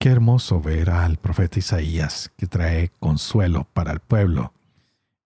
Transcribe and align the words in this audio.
Qué 0.00 0.08
hermoso 0.08 0.62
ver 0.62 0.88
al 0.88 1.18
profeta 1.18 1.58
Isaías 1.58 2.32
que 2.38 2.46
trae 2.46 2.90
consuelo 3.00 3.68
para 3.74 3.92
el 3.92 4.00
pueblo. 4.00 4.54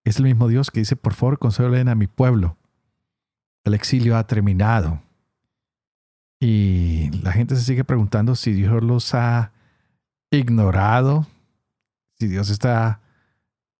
Es 0.02 0.16
el 0.16 0.24
mismo 0.24 0.48
Dios 0.48 0.72
que 0.72 0.80
dice, 0.80 0.96
por 0.96 1.14
favor, 1.14 1.38
consuelen 1.38 1.88
a 1.88 1.94
mi 1.94 2.08
pueblo. 2.08 2.56
El 3.62 3.74
exilio 3.74 4.16
ha 4.16 4.26
terminado. 4.26 5.00
Y 6.40 7.08
la 7.22 7.30
gente 7.30 7.54
se 7.54 7.62
sigue 7.62 7.84
preguntando 7.84 8.34
si 8.34 8.52
Dios 8.52 8.82
los 8.82 9.14
ha 9.14 9.52
ignorado, 10.32 11.24
si 12.18 12.26
Dios 12.26 12.50
está 12.50 13.00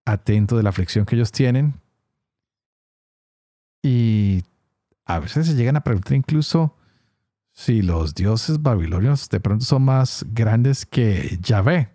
atento 0.05 0.57
de 0.57 0.63
la 0.63 0.69
aflicción 0.69 1.07
que 1.07 1.17
ellos 1.17 1.33
tienen. 1.33 1.75
Y 3.83 4.45
a 5.05 5.19
veces 5.19 5.49
se 5.49 5.57
llegan 5.57 5.75
a 5.75 5.83
preguntar 5.83 6.17
incluso, 6.17 6.77
si 7.55 7.83
los 7.83 8.15
dioses 8.15 8.61
babilonios 8.61 9.29
de 9.29 9.41
pronto 9.41 9.65
son 9.65 9.85
más 9.85 10.27
grandes 10.29 10.85
que 10.85 11.39
Yahvé. 11.41 11.89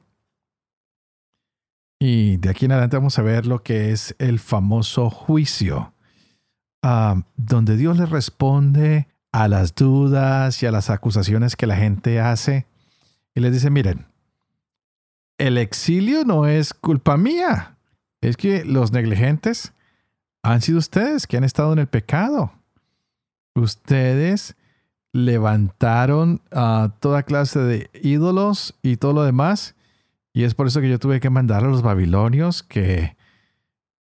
Y 2.00 2.38
de 2.38 2.50
aquí 2.50 2.66
en 2.66 2.72
adelante 2.72 2.96
vamos 2.96 3.20
a 3.20 3.24
ver 3.24 3.46
lo 3.46 3.62
que 3.62 3.92
es 3.92 4.16
el 4.20 4.40
famoso 4.40 5.10
juicio, 5.10 5.94
ah, 6.82 7.22
donde 7.36 7.76
Dios 7.76 7.98
le 7.98 8.06
responde 8.06 9.10
a 9.34 9.50
las 9.50 9.76
dudas 9.76 10.64
y 10.64 10.66
a 10.66 10.72
las 10.72 10.90
acusaciones 10.90 11.58
que 11.58 11.68
la 11.68 11.76
gente 11.76 12.22
hace 12.22 12.66
y 13.36 13.42
les 13.42 13.52
dice, 13.52 13.70
miren, 13.70 14.08
el 15.38 15.58
exilio 15.58 16.24
no 16.24 16.48
es 16.48 16.74
culpa 16.74 17.18
mía, 17.18 17.78
es 18.22 18.38
que 18.38 18.64
los 18.64 18.94
negligentes 18.94 19.74
han 20.42 20.62
sido 20.62 20.80
ustedes 20.80 21.28
que 21.28 21.36
han 21.36 21.44
estado 21.44 21.74
en 21.74 21.80
el 21.80 21.88
pecado. 21.88 22.54
Ustedes 23.56 24.56
levantaron 25.12 26.42
a 26.52 26.92
toda 27.00 27.24
clase 27.24 27.60
de 27.60 27.90
ídolos 28.02 28.76
y 28.82 28.98
todo 28.98 29.14
lo 29.14 29.24
demás. 29.24 29.76
Y 30.34 30.44
es 30.44 30.54
por 30.54 30.68
eso 30.68 30.82
que 30.82 30.90
yo 30.90 31.00
tuve 31.00 31.20
que 31.20 31.30
mandar 31.30 31.64
a 31.64 31.68
los 31.68 31.82
babilonios 31.82 32.64
que 32.64 33.18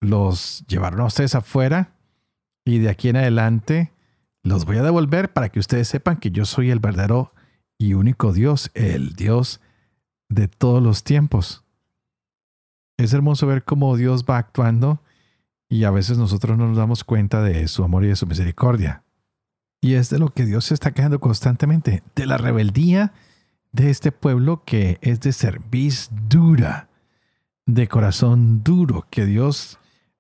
los 0.02 0.66
llevaron 0.68 1.02
a 1.02 1.06
ustedes 1.06 1.36
afuera. 1.36 1.94
Y 2.66 2.80
de 2.80 2.90
aquí 2.90 3.10
en 3.10 3.16
adelante 3.16 3.92
los 4.44 4.66
voy 4.66 4.78
a 4.78 4.84
devolver 4.84 5.34
para 5.34 5.50
que 5.50 5.60
ustedes 5.60 5.88
sepan 5.88 6.18
que 6.18 6.32
yo 6.32 6.46
soy 6.46 6.70
el 6.70 6.80
verdadero 6.80 7.34
y 7.78 7.94
único 7.94 8.34
Dios, 8.34 8.72
el 8.74 9.14
Dios 9.14 9.62
de 10.28 10.48
todos 10.48 10.84
los 10.84 11.04
tiempos. 11.04 11.64
Es 12.98 13.14
hermoso 13.14 13.48
ver 13.48 13.64
cómo 13.64 13.96
Dios 13.96 14.26
va 14.30 14.38
actuando 14.38 15.02
y 15.70 15.86
a 15.86 15.92
veces 15.92 16.18
nosotros 16.18 16.58
no 16.58 16.68
nos 16.68 16.78
damos 16.78 17.04
cuenta 17.04 17.42
de 17.42 17.68
su 17.68 17.84
amor 17.84 18.04
y 18.04 18.08
de 18.08 18.16
su 18.16 18.28
misericordia. 18.28 19.04
Y 19.82 19.94
es 19.94 20.10
de 20.10 20.20
lo 20.20 20.34
que 20.34 20.46
Dios 20.46 20.66
se 20.66 20.74
está 20.74 20.92
quejando 20.92 21.20
constantemente, 21.20 22.04
de 22.16 22.26
la 22.26 22.38
rebeldía 22.38 23.14
de 23.72 23.90
este 23.90 24.12
pueblo 24.12 24.64
que 24.66 24.98
es 25.02 25.20
de 25.22 25.32
cerviz 25.32 26.10
dura, 26.28 26.90
de 27.66 27.88
corazón 27.88 28.64
duro, 28.64 29.06
que 29.10 29.26
Dios 29.26 29.80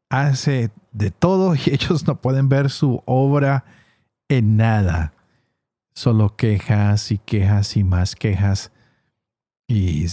hace 0.09 0.71
de 0.91 1.11
todo 1.11 1.55
y 1.55 1.61
ellos 1.71 2.07
no 2.07 2.21
pueden 2.21 2.49
ver 2.49 2.69
su 2.69 3.01
obra 3.05 3.65
en 4.27 4.57
nada. 4.57 5.13
Solo 5.93 6.35
quejas 6.35 7.11
y 7.11 7.17
quejas 7.17 7.75
y 7.75 7.83
más 7.83 8.15
quejas. 8.15 8.71
Y 9.67 10.05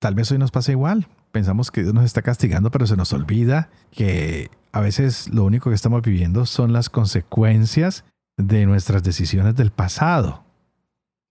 tal 0.00 0.14
vez 0.14 0.30
hoy 0.32 0.38
nos 0.38 0.50
pasa 0.50 0.72
igual. 0.72 1.06
Pensamos 1.30 1.70
que 1.70 1.82
Dios 1.82 1.94
nos 1.94 2.04
está 2.04 2.22
castigando, 2.22 2.72
pero 2.72 2.88
se 2.88 2.96
nos 2.96 3.12
olvida 3.12 3.70
que 3.92 4.50
a 4.72 4.80
veces 4.80 5.28
lo 5.28 5.44
único 5.44 5.70
que 5.70 5.76
estamos 5.76 6.02
viviendo 6.02 6.44
son 6.44 6.72
las 6.72 6.90
consecuencias 6.90 8.04
de 8.40 8.66
nuestras 8.66 9.02
decisiones 9.02 9.54
del 9.56 9.70
pasado. 9.70 10.44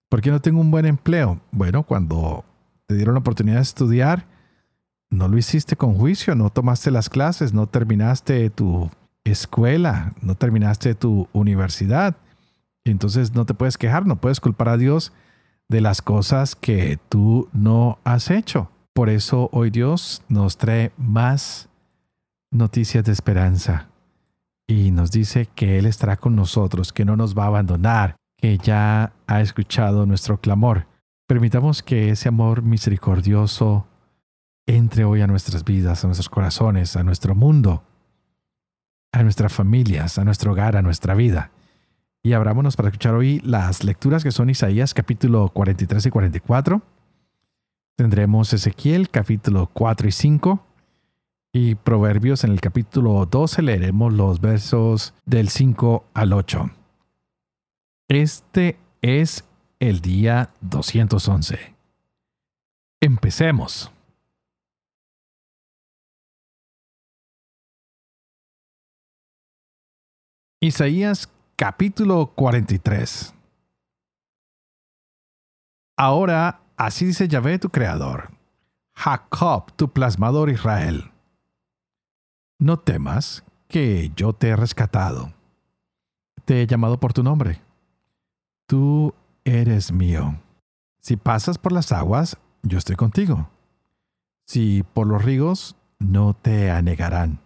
¿Por 0.10 0.22
qué 0.22 0.32
no 0.32 0.42
tengo 0.42 0.60
un 0.60 0.72
buen 0.72 0.86
empleo? 0.86 1.40
Bueno, 1.52 1.84
cuando 1.84 2.44
te 2.88 2.96
dieron 2.96 3.14
la 3.14 3.20
oportunidad 3.20 3.58
de 3.58 3.64
estudiar, 3.64 4.26
no 5.10 5.28
lo 5.28 5.38
hiciste 5.38 5.76
con 5.76 5.96
juicio, 5.96 6.36
no 6.36 6.50
tomaste 6.50 6.92
las 6.92 7.10
clases, 7.10 7.54
no 7.54 7.68
terminaste 7.68 8.50
tu 8.50 8.90
escuela, 9.24 10.14
no 10.22 10.36
terminaste 10.36 10.96
tu 10.96 11.28
universidad. 11.34 12.16
Entonces 12.86 13.34
no 13.34 13.46
te 13.46 13.54
puedes 13.54 13.78
quejar, 13.78 14.06
no 14.06 14.16
puedes 14.16 14.40
culpar 14.40 14.70
a 14.70 14.78
Dios 14.78 15.14
de 15.68 15.82
las 15.82 16.02
cosas 16.02 16.56
que 16.56 17.00
tú 17.10 17.48
no 17.54 18.00
has 18.04 18.32
hecho. 18.32 18.72
Por 18.94 19.10
eso 19.10 19.50
hoy 19.52 19.70
Dios 19.70 20.24
nos 20.28 20.58
trae 20.58 20.92
más 20.98 21.70
noticias 22.52 23.04
de 23.04 23.12
esperanza 23.12 23.89
y 24.70 24.92
nos 24.92 25.10
dice 25.10 25.48
que 25.56 25.80
Él 25.80 25.88
estará 25.88 26.16
con 26.16 26.36
nosotros, 26.36 26.94
que 26.94 27.04
no 27.04 27.18
nos 27.18 27.36
va 27.36 27.46
a 27.46 27.48
abandonar, 27.48 28.16
que 28.38 28.60
ya 28.60 29.14
ha 29.26 29.42
escuchado 29.42 30.06
nuestro 30.06 30.40
clamor. 30.40 30.86
Permitamos 31.28 31.82
que 31.82 32.12
ese 32.12 32.30
amor 32.30 32.62
misericordioso 32.62 33.88
entre 34.68 35.06
hoy 35.06 35.22
a 35.22 35.28
nuestras 35.28 35.66
vidas, 35.66 36.04
a 36.04 36.08
nuestros 36.08 36.30
corazones, 36.30 36.96
a 36.96 37.04
nuestro 37.04 37.34
mundo, 37.34 37.84
a 39.12 39.24
nuestras 39.24 39.52
familias, 39.52 40.20
a 40.20 40.24
nuestro 40.24 40.52
hogar, 40.52 40.78
a 40.78 40.84
nuestra 40.84 41.16
vida. 41.16 41.50
Y 42.22 42.34
abrámonos 42.34 42.76
para 42.76 42.90
escuchar 42.90 43.16
hoy 43.16 43.40
las 43.40 43.84
lecturas 43.84 44.24
que 44.24 44.32
son 44.32 44.52
Isaías 44.52 44.94
capítulo 44.94 45.50
43 45.50 46.06
y 46.06 46.10
44. 46.12 46.82
Tendremos 47.96 48.54
Ezequiel 48.54 49.10
capítulo 49.10 49.68
4 49.74 50.10
y 50.10 50.12
5 50.12 50.69
y 51.52 51.76
Proverbios 51.76 52.44
en 52.44 52.52
el 52.52 52.62
capítulo 52.62 53.26
12 53.26 53.62
leeremos 53.64 54.14
los 54.14 54.40
versos 54.40 55.14
del 55.26 55.50
5 55.50 56.06
al 56.14 56.34
8. 56.34 56.70
Este 58.08 58.78
es 59.02 59.46
el 59.80 60.02
día 60.02 60.52
211. 60.62 61.76
Empecemos. 63.02 63.92
Isaías 70.62 71.32
capítulo 71.56 72.34
43. 72.36 73.34
Ahora, 75.98 76.62
así 76.78 77.06
dice 77.06 77.28
Yahvé 77.28 77.60
tu 77.60 77.70
creador, 77.70 78.32
Jacob 78.94 79.72
tu 79.76 79.92
plasmador 79.92 80.50
Israel 80.50 81.12
no 82.60 82.78
temas, 82.78 83.44
que 83.70 84.12
yo 84.16 84.34
te 84.34 84.50
he 84.50 84.56
rescatado. 84.56 85.34
Te 86.46 86.62
he 86.62 86.68
llamado 86.68 87.00
por 87.00 87.14
tu 87.14 87.24
nombre. 87.24 87.62
Tú 88.68 89.14
eres 89.46 89.92
mío. 89.92 90.40
Si 91.00 91.16
pasas 91.16 91.58
por 91.58 91.72
las 91.72 91.92
aguas, 91.92 92.38
yo 92.62 92.78
estoy 92.78 92.96
contigo. 92.96 93.50
Si 94.46 94.84
por 94.94 95.08
los 95.08 95.24
ríos, 95.24 95.76
no 96.00 96.34
te 96.34 96.70
anegarán. 96.70 97.40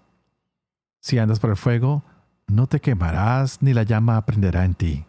Si 1.00 1.20
andas 1.20 1.40
por 1.40 1.52
el 1.52 1.58
fuego, 1.58 2.04
no 2.48 2.68
te 2.68 2.80
quemarás 2.80 3.62
ni 3.62 3.74
la 3.74 3.84
llama 3.84 4.26
prenderá 4.26 4.66
en 4.66 4.74
ti. 4.74 5.06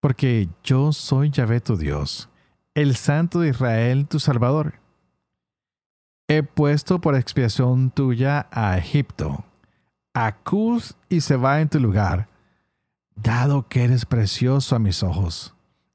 Porque 0.00 0.48
yo 0.64 0.92
soy 0.92 1.30
Yahvé 1.30 1.60
tu 1.60 1.76
Dios, 1.76 2.28
el 2.74 2.96
Santo 2.96 3.40
de 3.40 3.50
Israel 3.50 4.06
tu 4.08 4.18
Salvador 4.18 4.74
He 6.30 6.42
puesto 6.42 7.00
por 7.00 7.14
expiación 7.14 7.90
tuya 7.90 8.48
a 8.52 8.76
Egipto. 8.76 9.46
Acus 10.12 10.94
y 11.08 11.22
se 11.22 11.36
va 11.36 11.62
en 11.62 11.70
tu 11.70 11.80
lugar, 11.80 12.28
dado 13.16 13.66
que 13.66 13.84
eres 13.84 14.04
precioso 14.04 14.76
a 14.76 14.78
mis 14.78 15.02
ojos. 15.02 15.54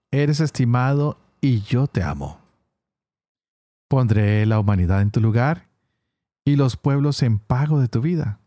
Eres 0.09 0.39
estimado 0.39 1.19
y 1.39 1.61
yo 1.61 1.85
te 1.85 2.01
amo. 2.01 2.39
Pondré 3.87 4.47
la 4.47 4.59
humanidad 4.59 5.01
en 5.01 5.11
tu 5.11 5.21
lugar 5.21 5.67
y 6.43 6.55
los 6.55 6.77
pueblos 6.77 7.21
en 7.21 7.37
pago 7.37 7.79
de 7.79 7.87
tu 7.87 8.01
vida. 8.01 8.39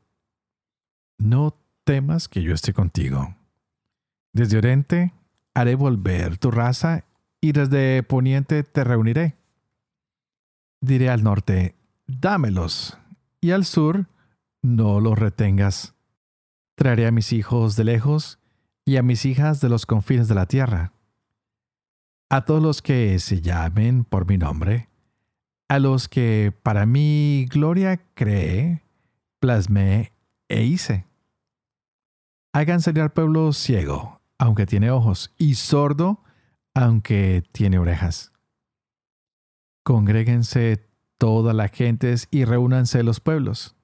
No 1.18 1.56
temas 1.84 2.26
que 2.26 2.42
yo 2.42 2.52
esté 2.52 2.72
contigo. 2.72 3.36
Desde 4.32 4.58
Oriente 4.58 5.14
haré 5.54 5.76
volver 5.76 6.36
tu 6.36 6.50
raza 6.50 7.04
y 7.40 7.52
desde 7.52 8.02
Poniente 8.02 8.64
te 8.64 8.82
reuniré. 8.82 9.36
Diré 10.80 11.10
al 11.10 11.22
norte, 11.24 11.74
dámelos, 12.06 12.98
y 13.40 13.50
al 13.50 13.64
sur, 13.64 14.06
no 14.62 15.00
los 15.00 15.18
retengas. 15.18 15.94
Traeré 16.76 17.06
a 17.06 17.10
mis 17.10 17.32
hijos 17.32 17.76
de 17.76 17.84
lejos 17.84 18.38
y 18.84 18.96
a 18.96 19.02
mis 19.02 19.24
hijas 19.24 19.60
de 19.60 19.68
los 19.68 19.86
confines 19.86 20.28
de 20.28 20.34
la 20.34 20.46
tierra. 20.46 20.92
a 22.28 22.44
todos 22.44 22.62
los 22.62 22.82
que 22.82 23.18
se 23.18 23.40
llamen 23.40 24.04
por 24.04 24.26
mi 24.26 24.36
nombre, 24.36 24.88
a 25.68 25.78
los 25.78 26.08
que 26.08 26.52
para 26.62 26.86
mi 26.86 27.46
gloria 27.50 28.00
cree, 28.14 28.82
plasmé 29.38 30.12
e 30.48 30.64
hice. 30.64 31.06
Hagan 32.52 32.80
salir 32.80 33.02
al 33.02 33.12
pueblo 33.12 33.52
ciego, 33.52 34.20
aunque 34.38 34.66
tiene 34.66 34.90
ojos, 34.90 35.32
y 35.38 35.54
sordo, 35.54 36.22
aunque 36.74 37.44
tiene 37.52 37.78
orejas. 37.78 38.32
Congréguense 39.86 40.84
todas 41.16 41.54
las 41.54 41.70
gentes 41.70 42.26
y 42.32 42.44
reúnanse 42.44 43.04
los 43.04 43.20
pueblos. 43.20 43.76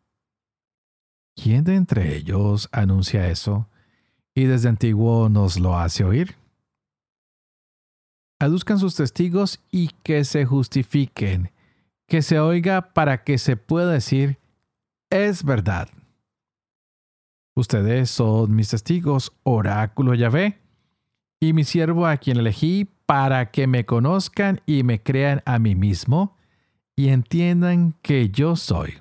¿Quién 1.37 1.62
de 1.62 1.76
entre 1.76 2.16
ellos 2.16 2.69
anuncia 2.72 3.28
eso 3.28 3.69
y 4.34 4.46
desde 4.46 4.69
antiguo 4.69 5.28
nos 5.28 5.60
lo 5.60 5.78
hace 5.78 6.02
oír? 6.02 6.34
Aduzcan 8.40 8.81
sus 8.81 8.96
testigos 8.96 9.60
y 9.70 9.90
que 10.02 10.25
se 10.25 10.44
justifiquen, 10.44 11.52
que 12.08 12.20
se 12.22 12.40
oiga 12.40 12.93
para 12.94 13.22
que 13.22 13.38
se 13.38 13.56
pueda 13.56 13.93
decir, 13.93 14.40
es 15.08 15.44
verdad. 15.44 15.88
Ustedes 17.55 18.10
son 18.10 18.56
mis 18.56 18.70
testigos, 18.70 19.32
oráculo 19.44 20.14
Yahvé, 20.14 20.62
y 21.43 21.55
mi 21.55 21.65
siervo 21.65 22.06
a 22.06 22.19
quien 22.19 22.37
elegí 22.37 22.89
para 23.05 23.50
que 23.50 23.67
me 23.67 23.85
conozcan 23.85 24.61
y 24.65 24.85
me 24.85 25.03
crean 25.03 25.43
a 25.44 25.59
mí 25.59 25.75
mismo 25.75 26.37
y 26.94 27.09
entiendan 27.09 27.97
que 28.00 28.31
yo 28.31 28.55
soy. 28.55 29.00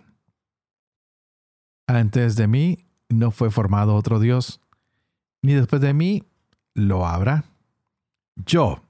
Antes 1.86 2.36
de 2.36 2.48
mí 2.48 2.88
no 3.10 3.30
fue 3.30 3.52
formado 3.52 3.94
otro 3.94 4.20
Dios, 4.20 4.60
ni 5.44 5.54
después 5.54 5.84
de 5.84 5.94
mí 5.94 6.24
lo 6.74 7.06
habrá. 7.06 7.44
Yo, 8.36 8.82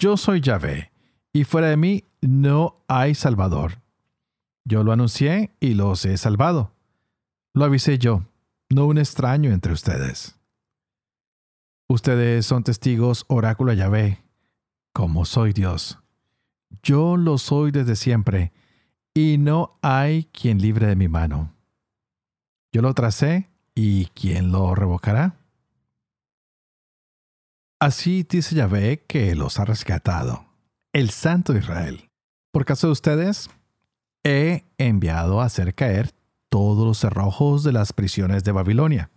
yo 0.00 0.16
soy 0.16 0.40
Yahvé, 0.40 0.90
y 1.32 1.44
fuera 1.44 1.68
de 1.68 1.76
mí 1.76 2.02
no 2.22 2.82
hay 2.88 3.14
Salvador. 3.14 3.74
Yo 4.64 4.82
lo 4.82 4.90
anuncié 4.90 5.52
y 5.60 5.74
los 5.74 6.04
he 6.06 6.16
salvado. 6.16 6.72
Lo 7.54 7.66
avisé 7.66 7.98
yo, 7.98 8.24
no 8.68 8.86
un 8.86 8.98
extraño 8.98 9.52
entre 9.52 9.72
ustedes. 9.72 10.35
Ustedes 11.88 12.46
son 12.46 12.64
testigos 12.64 13.24
oráculo 13.28 13.72
Yahvé, 13.72 14.24
como 14.92 15.24
soy 15.24 15.52
Dios. 15.52 15.98
Yo 16.82 17.16
lo 17.16 17.38
soy 17.38 17.70
desde 17.70 17.94
siempre, 17.94 18.52
y 19.14 19.38
no 19.38 19.78
hay 19.82 20.24
quien 20.24 20.60
libre 20.60 20.86
de 20.86 20.96
mi 20.96 21.06
mano. 21.06 21.54
Yo 22.72 22.82
lo 22.82 22.92
tracé, 22.92 23.50
y 23.74 24.06
¿quién 24.06 24.50
lo 24.50 24.74
revocará? 24.74 25.36
Así 27.78 28.26
dice 28.28 28.56
Yahvé 28.56 29.04
que 29.06 29.36
los 29.36 29.60
ha 29.60 29.64
rescatado, 29.64 30.46
el 30.92 31.10
Santo 31.10 31.56
Israel. 31.56 32.10
Por 32.50 32.64
caso 32.64 32.88
de 32.88 32.94
ustedes, 32.94 33.48
he 34.24 34.64
enviado 34.78 35.40
a 35.40 35.44
hacer 35.44 35.74
caer 35.74 36.10
todos 36.48 36.84
los 36.84 36.98
cerrojos 36.98 37.62
de 37.62 37.72
las 37.72 37.92
prisiones 37.92 38.42
de 38.42 38.52
Babilonia. 38.52 39.10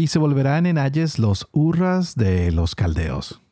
Y 0.00 0.06
se 0.06 0.18
volverán 0.18 0.64
en 0.64 0.78
ayes 0.78 1.18
los 1.18 1.46
hurras 1.52 2.14
de 2.14 2.52
los 2.52 2.74
caldeos. 2.74 3.42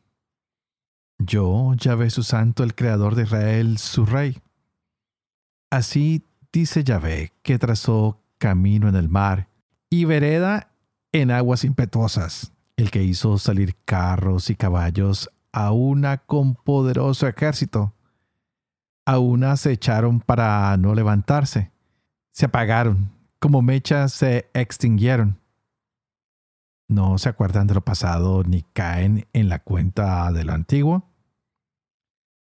Yo, 1.19 1.75
Yahvé 1.75 2.09
su 2.09 2.23
santo, 2.23 2.65
el 2.65 2.75
creador 2.75 3.17
de 3.17 3.25
Israel, 3.25 3.77
su 3.77 4.07
rey. 4.07 4.41
Así 5.71 6.25
dice 6.51 6.85
Yahvé, 6.85 7.35
que 7.43 7.59
trazó 7.59 8.23
camino 8.39 8.89
en 8.89 8.97
el 8.97 9.11
mar 9.11 9.51
y 9.91 10.07
vereda 10.07 10.71
en 11.13 11.33
aguas 11.33 11.65
impetuosas, 11.65 12.55
el 12.79 12.91
que 12.91 13.05
hizo 13.05 13.37
salir 13.37 13.77
carros 13.85 14.49
y 14.49 14.55
caballos 14.55 15.29
a 15.53 15.73
una 15.73 16.17
con 16.17 16.55
poderoso 16.55 17.29
ejército. 17.29 17.93
A 19.05 19.19
una 19.19 19.59
se 19.59 19.73
echaron 19.73 20.21
para 20.21 20.75
no 20.79 20.95
levantarse 20.95 21.73
se 22.39 22.47
apagaron, 22.47 23.11
como 23.39 23.61
mechas 23.61 24.13
se 24.13 24.49
extinguieron. 24.55 25.39
¿No 26.89 27.19
se 27.19 27.29
acuerdan 27.29 27.67
de 27.67 27.75
lo 27.75 27.85
pasado 27.85 28.43
ni 28.45 28.63
caen 28.63 29.27
en 29.33 29.49
la 29.49 29.59
cuenta 29.59 30.33
de 30.33 30.45
lo 30.45 30.53
antiguo? 30.53 31.05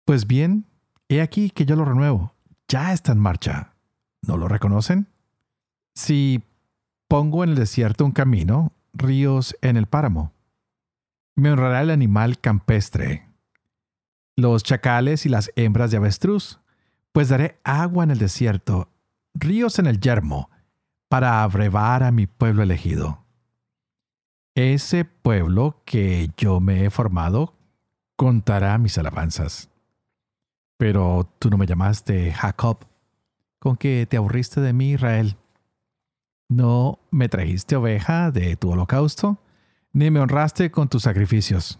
Pues 0.05 0.27
bien, 0.27 0.67
he 1.09 1.21
aquí 1.21 1.49
que 1.49 1.65
yo 1.65 1.75
lo 1.75 1.85
renuevo. 1.85 2.33
Ya 2.67 2.93
está 2.93 3.11
en 3.11 3.19
marcha. 3.19 3.73
¿No 4.21 4.37
lo 4.37 4.47
reconocen? 4.47 5.07
Si 5.95 6.43
pongo 7.07 7.43
en 7.43 7.51
el 7.51 7.55
desierto 7.55 8.05
un 8.05 8.11
camino, 8.11 8.71
ríos 8.93 9.55
en 9.61 9.77
el 9.77 9.87
páramo. 9.87 10.31
Me 11.35 11.51
honrará 11.51 11.81
el 11.81 11.89
animal 11.89 12.39
campestre, 12.39 13.27
los 14.37 14.63
chacales 14.63 15.25
y 15.25 15.29
las 15.29 15.51
hembras 15.55 15.91
de 15.91 15.97
avestruz, 15.97 16.59
pues 17.11 17.29
daré 17.29 17.59
agua 17.63 18.03
en 18.03 18.11
el 18.11 18.19
desierto 18.19 18.89
ríos 19.35 19.79
en 19.79 19.85
el 19.85 19.99
yermo, 19.99 20.49
para 21.09 21.43
abrevar 21.43 22.03
a 22.03 22.11
mi 22.11 22.25
pueblo 22.25 22.63
elegido. 22.63 23.24
Ese 24.55 25.03
pueblo 25.03 25.81
que 25.83 26.31
yo 26.37 26.61
me 26.61 26.85
he 26.85 26.89
formado 26.89 27.53
contará 28.15 28.77
mis 28.77 28.97
alabanzas. 28.97 29.69
Pero 30.77 31.29
tú 31.39 31.49
no 31.49 31.57
me 31.57 31.65
llamaste 31.65 32.31
Jacob, 32.31 32.85
con 33.59 33.75
que 33.75 34.07
te 34.09 34.15
aburriste 34.15 34.61
de 34.61 34.71
mí, 34.71 34.91
Israel. 34.93 35.35
No 36.47 36.99
me 37.11 37.27
trajiste 37.27 37.75
oveja 37.75 38.31
de 38.31 38.55
tu 38.55 38.71
holocausto, 38.71 39.39
ni 39.91 40.09
me 40.09 40.21
honraste 40.21 40.71
con 40.71 40.87
tus 40.87 41.03
sacrificios. 41.03 41.77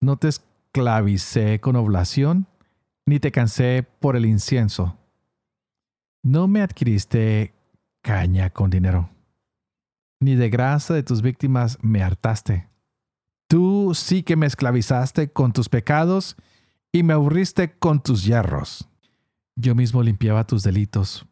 No 0.00 0.16
te 0.16 0.28
esclavicé 0.28 1.60
con 1.60 1.76
oblación, 1.76 2.46
ni 3.04 3.20
te 3.20 3.30
cansé 3.30 3.86
por 4.00 4.16
el 4.16 4.24
incienso. 4.24 4.96
No 6.22 6.48
me 6.48 6.62
adquiriste 6.62 7.52
caña 8.00 8.48
con 8.48 8.70
dinero, 8.70 9.10
ni 10.20 10.34
de 10.34 10.50
grasa 10.50 10.94
de 10.94 11.02
tus 11.02 11.22
víctimas 11.22 11.78
me 11.82 12.02
hartaste. 12.02 12.68
Tú 13.46 13.92
sí 13.94 14.22
que 14.22 14.36
me 14.36 14.46
esclavizaste 14.46 15.32
con 15.32 15.52
tus 15.52 15.68
pecados 15.68 16.36
y 16.92 17.02
me 17.02 17.14
aburriste 17.14 17.78
con 17.78 18.02
tus 18.02 18.24
hierros. 18.24 18.88
Yo 19.56 19.74
mismo 19.74 20.02
limpiaba 20.02 20.46
tus 20.46 20.62
delitos. 20.62 21.26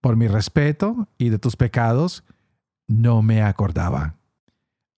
Por 0.00 0.16
mi 0.16 0.28
respeto 0.28 1.08
y 1.18 1.28
de 1.28 1.38
tus 1.38 1.56
pecados, 1.56 2.24
no 2.86 3.22
me 3.22 3.42
acordaba. 3.42 4.16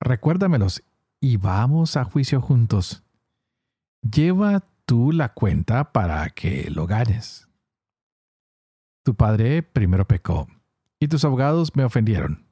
Recuérdamelos 0.01 0.83
y 1.21 1.37
vamos 1.37 1.97
a 1.97 2.05
juicio 2.05 2.41
juntos. 2.41 3.03
Lleva 4.03 4.65
tú 4.85 5.13
la 5.13 5.33
cuenta 5.33 5.93
para 5.93 6.29
que 6.31 6.71
lo 6.71 6.87
ganes. 6.87 7.49
Tu 9.05 9.15
padre 9.15 9.63
primero 9.63 10.07
pecó, 10.07 10.49
y 11.01 11.09
tus 11.09 11.25
abogados 11.25 11.75
me 11.75 11.85
ofendieron. 11.85 12.47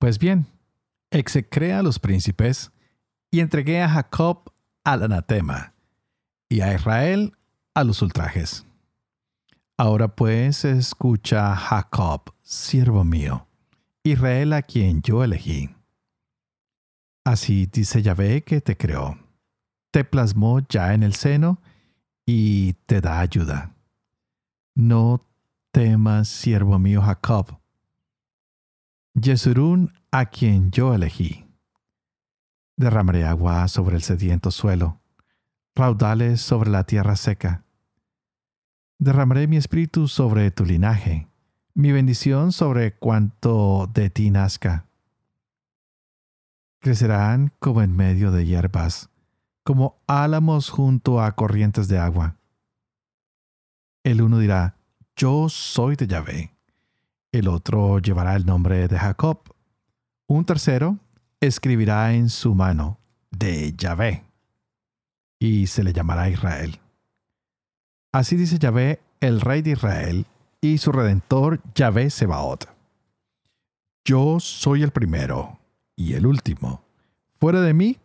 Pues 0.00 0.18
bien, 0.18 0.46
execré 1.10 1.74
a 1.74 1.82
los 1.82 1.98
príncipes, 1.98 2.72
y 3.30 3.40
entregué 3.40 3.82
a 3.82 3.88
Jacob 3.90 4.50
al 4.82 5.02
anatema, 5.02 5.74
y 6.48 6.62
a 6.62 6.74
Israel 6.74 7.36
a 7.74 7.84
los 7.84 8.00
ultrajes. 8.00 8.64
Ahora 9.76 10.16
pues 10.16 10.64
escucha 10.64 11.54
Jacob, 11.54 12.32
siervo 12.40 13.04
mío, 13.04 13.46
Israel 14.02 14.54
a 14.54 14.62
quien 14.62 15.02
yo 15.02 15.22
elegí. 15.22 15.68
Así 17.26 17.66
dice 17.66 18.00
Yahvé 18.00 18.42
que 18.42 18.62
te 18.62 18.78
creó, 18.78 19.18
te 19.90 20.04
plasmó 20.04 20.60
ya 20.66 20.94
en 20.94 21.02
el 21.02 21.12
seno 21.12 21.60
y 22.24 22.72
te 22.86 23.02
da 23.02 23.20
ayuda. 23.20 23.76
No 24.74 25.26
temas, 25.72 26.28
siervo 26.28 26.78
mío 26.78 27.02
Jacob. 27.02 27.59
Yesurún, 29.14 29.92
a 30.12 30.26
quien 30.26 30.70
yo 30.70 30.94
elegí. 30.94 31.44
Derramaré 32.76 33.24
agua 33.24 33.66
sobre 33.66 33.96
el 33.96 34.02
sediento 34.02 34.50
suelo, 34.50 35.00
raudales 35.74 36.40
sobre 36.40 36.70
la 36.70 36.84
tierra 36.84 37.16
seca. 37.16 37.64
Derramaré 38.98 39.48
mi 39.48 39.56
espíritu 39.56 40.06
sobre 40.06 40.50
tu 40.52 40.64
linaje, 40.64 41.28
mi 41.74 41.90
bendición 41.90 42.52
sobre 42.52 42.94
cuanto 42.94 43.88
de 43.92 44.10
ti 44.10 44.30
nazca. 44.30 44.86
Crecerán 46.80 47.52
como 47.58 47.82
en 47.82 47.96
medio 47.96 48.30
de 48.30 48.46
hierbas, 48.46 49.10
como 49.64 50.00
álamos 50.06 50.70
junto 50.70 51.20
a 51.20 51.32
corrientes 51.32 51.88
de 51.88 51.98
agua. 51.98 52.36
El 54.04 54.22
uno 54.22 54.38
dirá, 54.38 54.76
yo 55.16 55.48
soy 55.48 55.96
de 55.96 56.06
Yahvé. 56.06 56.59
El 57.32 57.48
otro 57.48 57.98
llevará 57.98 58.34
el 58.36 58.44
nombre 58.44 58.88
de 58.88 58.98
Jacob. 58.98 59.38
Un 60.26 60.44
tercero 60.44 60.98
escribirá 61.40 62.12
en 62.14 62.28
su 62.28 62.54
mano 62.54 62.98
de 63.30 63.72
Yahvé 63.76 64.24
y 65.38 65.66
se 65.68 65.84
le 65.84 65.92
llamará 65.92 66.28
Israel. 66.28 66.80
Así 68.12 68.36
dice 68.36 68.58
Yahvé, 68.58 69.00
el 69.20 69.40
rey 69.40 69.62
de 69.62 69.72
Israel 69.72 70.26
y 70.60 70.78
su 70.78 70.92
redentor 70.92 71.60
Yahvé 71.74 72.10
Sebaot. 72.10 72.68
Yo 74.04 74.40
soy 74.40 74.82
el 74.82 74.90
primero 74.90 75.60
y 75.94 76.14
el 76.14 76.26
último. 76.26 76.82
Fuera 77.38 77.60
de 77.60 77.74
mí 77.74 77.98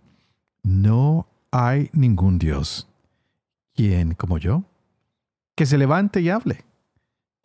no 0.61 1.27
hay 1.51 1.89
ningún 1.93 2.37
Dios. 2.37 2.87
¿Quién 3.73 4.13
como 4.13 4.37
yo? 4.37 4.63
Que 5.55 5.65
se 5.65 5.77
levante 5.77 6.21
y 6.21 6.29
hable, 6.29 6.64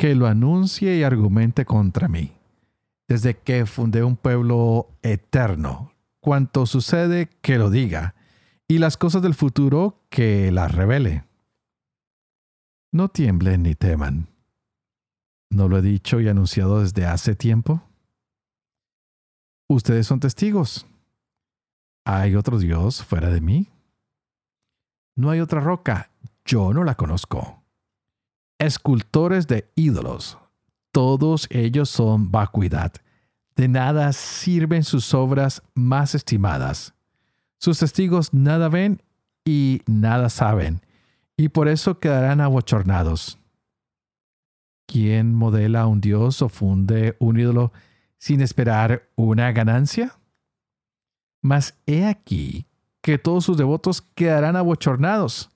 que 0.00 0.14
lo 0.14 0.26
anuncie 0.26 0.96
y 0.96 1.02
argumente 1.02 1.66
contra 1.66 2.08
mí. 2.08 2.32
Desde 3.06 3.36
que 3.36 3.66
fundé 3.66 4.02
un 4.02 4.16
pueblo 4.16 4.88
eterno, 5.02 5.92
cuanto 6.20 6.64
sucede, 6.64 7.28
que 7.42 7.58
lo 7.58 7.68
diga, 7.68 8.14
y 8.66 8.78
las 8.78 8.96
cosas 8.96 9.20
del 9.20 9.34
futuro, 9.34 10.00
que 10.08 10.50
las 10.52 10.74
revele. 10.74 11.24
No 12.90 13.10
tiemblen 13.10 13.64
ni 13.64 13.74
teman. 13.74 14.28
¿No 15.50 15.68
lo 15.68 15.76
he 15.76 15.82
dicho 15.82 16.18
y 16.18 16.28
anunciado 16.28 16.80
desde 16.80 17.04
hace 17.04 17.34
tiempo? 17.34 17.82
Ustedes 19.68 20.06
son 20.06 20.18
testigos. 20.18 20.86
¿Hay 22.06 22.36
otro 22.36 22.58
Dios 22.58 23.04
fuera 23.04 23.28
de 23.28 23.42
mí? 23.42 23.68
No 25.14 25.28
hay 25.28 25.40
otra 25.40 25.60
roca, 25.60 26.10
yo 26.46 26.72
no 26.72 26.84
la 26.84 26.94
conozco. 26.94 27.59
Escultores 28.60 29.46
de 29.46 29.72
ídolos, 29.74 30.36
todos 30.92 31.46
ellos 31.48 31.88
son 31.88 32.30
vacuidad. 32.30 32.92
De 33.56 33.68
nada 33.68 34.12
sirven 34.12 34.84
sus 34.84 35.14
obras 35.14 35.62
más 35.74 36.14
estimadas. 36.14 36.92
Sus 37.56 37.78
testigos 37.78 38.34
nada 38.34 38.68
ven 38.68 39.02
y 39.46 39.80
nada 39.86 40.28
saben, 40.28 40.82
y 41.38 41.48
por 41.48 41.68
eso 41.68 42.00
quedarán 42.00 42.42
abochornados. 42.42 43.38
¿Quién 44.86 45.34
modela 45.34 45.86
un 45.86 46.02
dios 46.02 46.42
o 46.42 46.50
funde 46.50 47.16
un 47.18 47.40
ídolo 47.40 47.72
sin 48.18 48.42
esperar 48.42 49.08
una 49.16 49.52
ganancia? 49.52 50.18
Mas 51.40 51.78
he 51.86 52.04
aquí 52.04 52.66
que 53.00 53.16
todos 53.16 53.42
sus 53.42 53.56
devotos 53.56 54.02
quedarán 54.02 54.56
abochornados, 54.56 55.48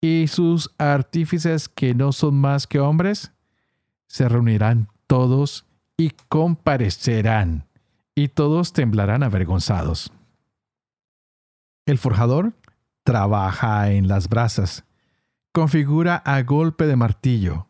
y 0.00 0.28
sus 0.28 0.70
artífices 0.78 1.68
que 1.68 1.94
no 1.94 2.12
son 2.12 2.34
más 2.34 2.66
que 2.66 2.80
hombres, 2.80 3.32
se 4.06 4.28
reunirán 4.28 4.88
todos 5.06 5.66
y 5.96 6.10
comparecerán, 6.28 7.66
y 8.14 8.28
todos 8.28 8.72
temblarán 8.72 9.22
avergonzados. 9.22 10.12
El 11.86 11.98
forjador 11.98 12.54
trabaja 13.02 13.90
en 13.90 14.08
las 14.08 14.28
brasas, 14.28 14.84
configura 15.52 16.16
a 16.16 16.42
golpe 16.42 16.86
de 16.86 16.96
martillo, 16.96 17.66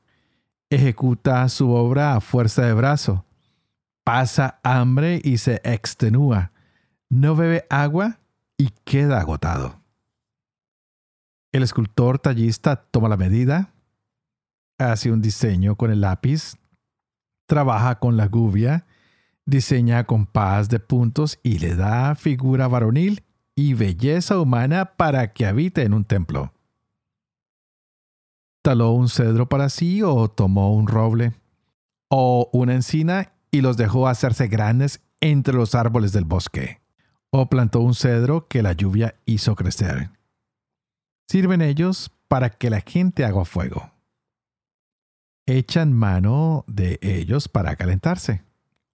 ejecuta 0.68 1.48
su 1.48 1.72
obra 1.72 2.14
a 2.14 2.20
fuerza 2.20 2.62
de 2.62 2.74
brazo, 2.74 3.24
pasa 4.04 4.60
hambre 4.62 5.20
y 5.24 5.38
se 5.38 5.60
extenúa, 5.64 6.52
no 7.08 7.34
bebe 7.34 7.66
agua 7.70 8.20
y 8.56 8.70
queda 8.84 9.20
agotado. 9.20 9.79
El 11.52 11.64
escultor 11.64 12.20
tallista 12.20 12.76
toma 12.76 13.08
la 13.08 13.16
medida, 13.16 13.72
hace 14.78 15.10
un 15.10 15.20
diseño 15.20 15.74
con 15.74 15.90
el 15.90 16.00
lápiz, 16.00 16.54
trabaja 17.46 17.98
con 17.98 18.16
la 18.16 18.28
gubia, 18.28 18.86
diseña 19.46 20.04
compás 20.04 20.68
de 20.68 20.78
puntos 20.78 21.40
y 21.42 21.58
le 21.58 21.74
da 21.74 22.14
figura 22.14 22.68
varonil 22.68 23.24
y 23.56 23.74
belleza 23.74 24.38
humana 24.38 24.94
para 24.96 25.32
que 25.32 25.44
habite 25.44 25.82
en 25.82 25.92
un 25.92 26.04
templo. 26.04 26.52
Taló 28.62 28.92
un 28.92 29.08
cedro 29.08 29.48
para 29.48 29.70
sí 29.70 30.02
o 30.02 30.28
tomó 30.30 30.72
un 30.72 30.86
roble 30.86 31.32
o 32.08 32.48
una 32.52 32.74
encina 32.74 33.32
y 33.50 33.60
los 33.60 33.76
dejó 33.76 34.06
hacerse 34.06 34.46
grandes 34.46 35.02
entre 35.20 35.54
los 35.54 35.74
árboles 35.74 36.12
del 36.12 36.24
bosque, 36.24 36.80
o 37.30 37.48
plantó 37.48 37.80
un 37.80 37.94
cedro 37.94 38.46
que 38.46 38.62
la 38.62 38.72
lluvia 38.72 39.16
hizo 39.24 39.56
crecer. 39.56 40.10
Sirven 41.30 41.62
ellos 41.62 42.10
para 42.26 42.50
que 42.50 42.70
la 42.70 42.80
gente 42.80 43.24
haga 43.24 43.44
fuego. 43.44 43.92
Echan 45.46 45.92
mano 45.92 46.64
de 46.66 46.98
ellos 47.02 47.46
para 47.46 47.76
calentarse, 47.76 48.42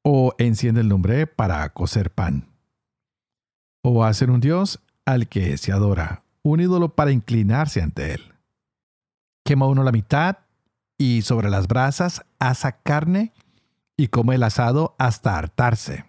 o 0.03 0.35
encienden 0.37 0.91
lumbre 0.91 1.27
para 1.27 1.67
cocer 1.73 2.11
pan. 2.11 2.47
O 3.83 4.05
hacen 4.05 4.29
un 4.29 4.43
dios 4.43 4.83
al 5.07 5.29
que 5.29 5.57
se 5.57 5.73
adora, 5.73 6.25
un 6.43 6.61
ídolo 6.61 6.95
para 6.95 7.11
inclinarse 7.11 7.81
ante 7.81 8.13
él. 8.13 8.35
Quema 9.43 9.67
uno 9.67 9.83
la 9.83 9.93
mitad 9.93 10.41
y 10.99 11.23
sobre 11.23 11.49
las 11.49 11.69
brasas 11.69 12.23
asa 12.39 12.83
carne 12.83 13.33
y 13.97 14.09
come 14.09 14.35
el 14.35 14.43
asado 14.43 14.95
hasta 14.99 15.39
hartarse. 15.39 16.05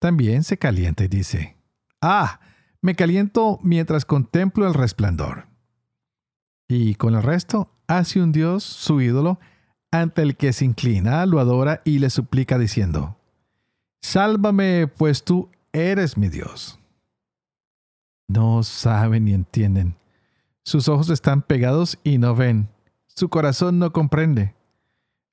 También 0.00 0.42
se 0.42 0.56
calienta 0.56 1.04
y 1.04 1.08
dice, 1.08 1.58
Ah, 2.00 2.40
me 2.82 2.94
caliento 2.94 3.58
mientras 3.62 4.04
contemplo 4.04 4.66
el 4.66 4.74
resplandor. 4.74 5.46
Y 6.68 6.96
con 6.96 7.14
el 7.14 7.22
resto 7.22 7.70
hace 7.86 8.20
un 8.20 8.32
dios, 8.32 8.64
su 8.64 9.00
ídolo, 9.00 9.40
ante 9.90 10.22
el 10.22 10.36
que 10.36 10.52
se 10.52 10.64
inclina, 10.64 11.24
lo 11.24 11.40
adora 11.40 11.80
y 11.84 11.98
le 11.98 12.10
suplica 12.10 12.58
diciendo, 12.58 13.16
Sálvame, 14.02 14.88
pues 14.88 15.24
tú 15.24 15.48
eres 15.72 16.18
mi 16.18 16.28
Dios. 16.28 16.78
No 18.28 18.62
saben 18.62 19.24
ni 19.24 19.32
entienden. 19.32 19.94
Sus 20.64 20.88
ojos 20.88 21.08
están 21.08 21.42
pegados 21.42 21.98
y 22.04 22.18
no 22.18 22.34
ven. 22.34 22.68
Su 23.06 23.28
corazón 23.28 23.78
no 23.78 23.92
comprende 23.92 24.54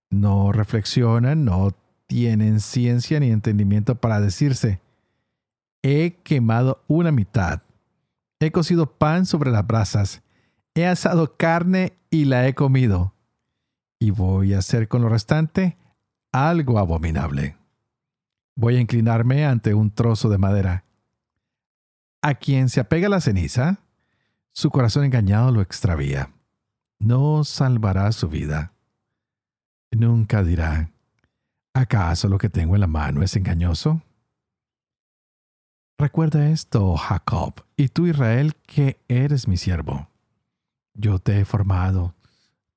no 0.10 0.52
reflexionan, 0.52 1.46
no 1.46 1.76
tienen 2.08 2.60
ciencia 2.60 3.20
ni 3.20 3.30
entendimiento 3.30 3.96
para 3.96 4.20
decirse, 4.20 4.80
he 5.82 6.16
quemado 6.24 6.84
una 6.88 7.12
mitad, 7.12 7.62
he 8.40 8.52
cocido 8.52 8.98
pan 8.98 9.26
sobre 9.26 9.52
las 9.52 9.66
brasas, 9.66 10.22
he 10.76 10.86
asado 10.86 11.36
carne 11.38 11.94
y 12.10 12.26
la 12.26 12.48
he 12.48 12.56
comido, 12.56 13.14
y 14.00 14.12
voy 14.12 14.54
a 14.54 14.60
hacer 14.60 14.88
con 14.88 15.02
lo 15.02 15.10
restante 15.10 15.78
algo 16.32 16.80
abominable. 16.80 17.58
Voy 18.56 18.76
a 18.76 18.82
inclinarme 18.82 19.46
ante 19.46 19.74
un 19.74 19.92
trozo 19.92 20.30
de 20.30 20.38
madera. 20.38 20.84
A 22.22 22.36
quien 22.36 22.70
se 22.70 22.82
apega 22.82 23.08
la 23.08 23.22
ceniza, 23.22 23.80
su 24.52 24.70
corazón 24.70 25.06
engañado 25.06 25.52
lo 25.52 25.62
extravía. 25.62 26.32
No 27.00 27.46
salvará 27.46 28.12
su 28.12 28.28
vida 28.28 28.74
nunca 29.92 30.44
dirá, 30.44 30.92
¿acaso 31.74 32.28
lo 32.28 32.38
que 32.38 32.50
tengo 32.50 32.76
en 32.76 32.82
la 32.82 32.88
mano 32.88 33.22
es 33.24 33.36
engañoso? 33.36 34.02
Recuerda 36.00 36.50
esto, 36.50 36.96
Jacob, 36.96 37.66
y 37.76 37.90
tú, 37.90 38.08
Israel, 38.08 38.56
que 38.66 39.02
eres 39.10 39.50
mi 39.50 39.58
siervo. 39.58 40.08
Yo 40.94 41.20
te 41.20 41.42
he 41.42 41.44
formado. 41.44 42.16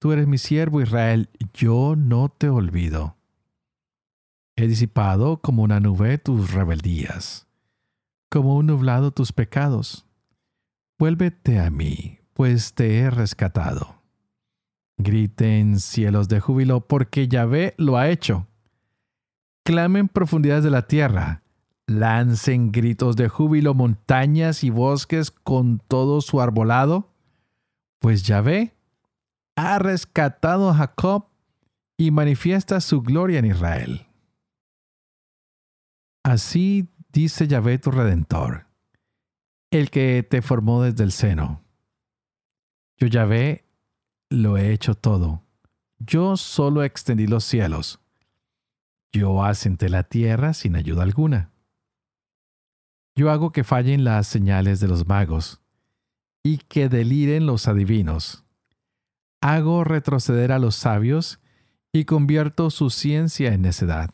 Tú 0.01 0.11
eres 0.11 0.27
mi 0.27 0.39
siervo, 0.39 0.83
Israel, 0.83 1.31
yo 1.55 1.95
no 1.97 2.31
te 2.31 2.49
olvido. 2.49 3.17
He 4.57 4.67
disipado 4.67 5.41
como 5.41 5.63
una 5.63 5.79
nube 5.79 6.19
tus 6.19 6.53
rebeldías, 6.53 7.47
como 8.29 8.57
un 8.57 8.67
nublado 8.67 9.13
tus 9.13 9.33
pecados. 9.33 10.05
Vuélvete 10.99 11.61
a 11.61 11.71
mí, 11.71 12.19
pues 12.35 12.75
te 12.75 12.99
he 12.99 13.09
rescatado. 13.09 14.03
Griten 14.97 15.79
cielos 15.79 16.29
de 16.29 16.41
júbilo 16.41 16.89
porque 16.89 17.29
Yahvé 17.29 17.75
lo 17.79 17.99
ha 17.99 18.09
hecho. 18.09 18.49
Clamen 19.65 20.09
profundidades 20.09 20.65
de 20.65 20.71
la 20.71 20.89
tierra. 20.89 21.42
Lancen 21.93 22.73
gritos 22.73 23.17
de 23.17 23.29
júbilo 23.29 23.75
montañas 23.75 24.65
y 24.65 24.71
bosques 24.71 25.31
con 25.31 25.79
todo 25.79 26.21
su 26.21 26.41
arbolado. 26.41 27.11
Pues 28.01 28.23
Yahvé 28.25 28.75
ha 29.57 29.79
rescatado 29.79 30.71
a 30.71 30.75
Jacob 30.75 31.27
y 31.97 32.11
manifiesta 32.11 32.81
su 32.81 33.03
gloria 33.03 33.39
en 33.39 33.45
Israel. 33.45 34.07
Así 36.25 36.89
dice 37.13 37.47
Yahvé 37.47 37.79
tu 37.79 37.91
redentor, 37.91 38.67
el 39.71 39.91
que 39.91 40.27
te 40.29 40.43
formó 40.43 40.83
desde 40.83 41.05
el 41.05 41.13
seno. 41.13 41.63
Yo 42.97 43.07
Yahvé 43.07 43.65
lo 44.31 44.57
he 44.57 44.73
hecho 44.73 44.95
todo. 44.95 45.43
Yo 45.99 46.37
solo 46.37 46.83
extendí 46.83 47.27
los 47.27 47.45
cielos. 47.45 48.01
Yo 49.13 49.45
asenté 49.45 49.89
la 49.89 50.05
tierra 50.05 50.55
sin 50.55 50.75
ayuda 50.75 51.03
alguna. 51.03 51.52
Yo 53.15 53.31
hago 53.31 53.53
que 53.53 53.65
fallen 53.65 54.05
las 54.05 54.27
señales 54.27 54.81
de 54.81 54.89
los 54.89 55.07
magos 55.07 55.61
y 56.43 56.59
que 56.59 56.89
deliren 56.89 57.47
los 57.47 57.69
adivinos. 57.69 58.45
Hago 59.41 59.85
retroceder 59.85 60.53
a 60.53 60.59
los 60.59 60.77
sabios 60.77 61.41
y 61.93 62.05
convierto 62.05 62.71
su 62.71 62.91
ciencia 62.91 63.53
en 63.53 63.63
necedad. 63.63 64.11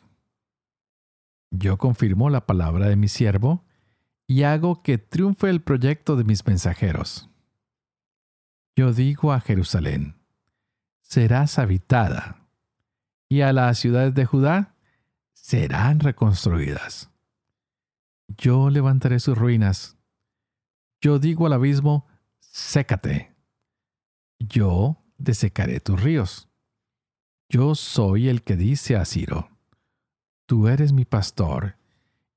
Yo 1.51 1.79
confirmo 1.79 2.29
la 2.29 2.47
palabra 2.47 2.89
de 2.89 2.97
mi 2.97 3.09
siervo 3.09 3.65
y 4.27 4.43
hago 4.43 4.83
que 4.83 4.99
triunfe 4.99 5.49
el 5.49 5.63
proyecto 5.63 6.17
de 6.17 6.25
mis 6.25 6.47
mensajeros. 6.47 7.31
Yo 8.77 8.93
digo 8.93 9.33
a 9.33 9.41
Jerusalén, 9.41 10.17
serás 11.01 11.59
habitada, 11.59 12.49
y 13.29 13.41
a 13.41 13.53
las 13.53 13.79
ciudades 13.79 14.15
de 14.15 14.25
Judá 14.25 14.75
serán 15.33 16.01
reconstruidas. 16.01 17.11
Yo 18.37 18.71
levantaré 18.71 19.21
sus 19.21 19.37
ruinas, 19.37 19.97
Yo 21.01 21.19
digo 21.19 21.47
al 21.47 21.53
abismo, 21.53 22.07
sécate. 22.41 23.35
Yo 24.39 24.99
desecaré 25.17 25.81
tus 25.81 26.01
ríos. 26.03 26.49
Yo 27.49 27.75
soy 27.75 28.29
el 28.29 28.43
que 28.43 28.57
dice 28.57 28.97
a 28.97 29.05
Ciro, 29.05 29.49
tú 30.47 30.69
eres 30.69 30.93
mi 30.93 31.05
pastor, 31.05 31.77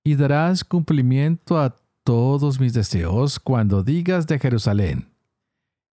y 0.03 0.15
darás 0.15 0.63
cumplimiento 0.63 1.59
a 1.59 1.75
todos 2.03 2.59
mis 2.59 2.73
deseos 2.73 3.39
cuando 3.39 3.83
digas 3.83 4.25
de 4.27 4.39
Jerusalén, 4.39 5.11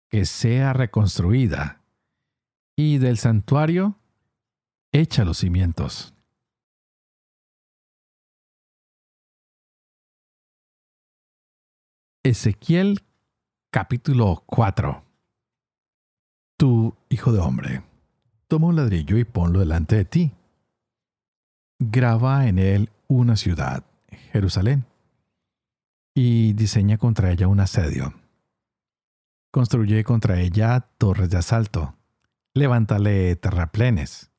que 0.08 0.24
sea 0.24 0.72
reconstruida, 0.72 1.82
y 2.76 2.98
del 2.98 3.18
santuario, 3.18 3.98
echa 4.92 5.24
los 5.24 5.38
cimientos. 5.38 6.14
Ezequiel 12.28 13.00
capítulo 13.70 14.42
4 14.44 15.02
Tú, 16.58 16.94
hijo 17.08 17.32
de 17.32 17.38
hombre, 17.38 17.82
toma 18.48 18.66
un 18.66 18.76
ladrillo 18.76 19.16
y 19.16 19.24
ponlo 19.24 19.60
delante 19.60 19.96
de 19.96 20.04
ti. 20.04 20.32
Graba 21.78 22.46
en 22.46 22.58
él 22.58 22.90
una 23.06 23.34
ciudad, 23.36 23.82
Jerusalén, 24.30 24.84
y 26.14 26.52
diseña 26.52 26.98
contra 26.98 27.30
ella 27.30 27.48
un 27.48 27.60
asedio. 27.60 28.12
Construye 29.50 30.04
contra 30.04 30.38
ella 30.38 30.80
torres 30.98 31.30
de 31.30 31.38
asalto. 31.38 31.94
Levántale 32.52 33.36
terraplenes. 33.36 34.30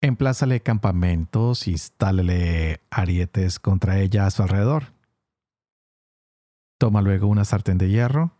Emplázale 0.00 0.58
campamentos, 0.58 1.68
instálele 1.68 2.80
arietes 2.90 3.60
contra 3.60 4.00
ella 4.00 4.26
a 4.26 4.32
su 4.32 4.42
alrededor 4.42 4.99
Toma 6.80 7.02
luego 7.02 7.26
una 7.26 7.44
sartén 7.44 7.76
de 7.76 7.90
hierro 7.90 8.32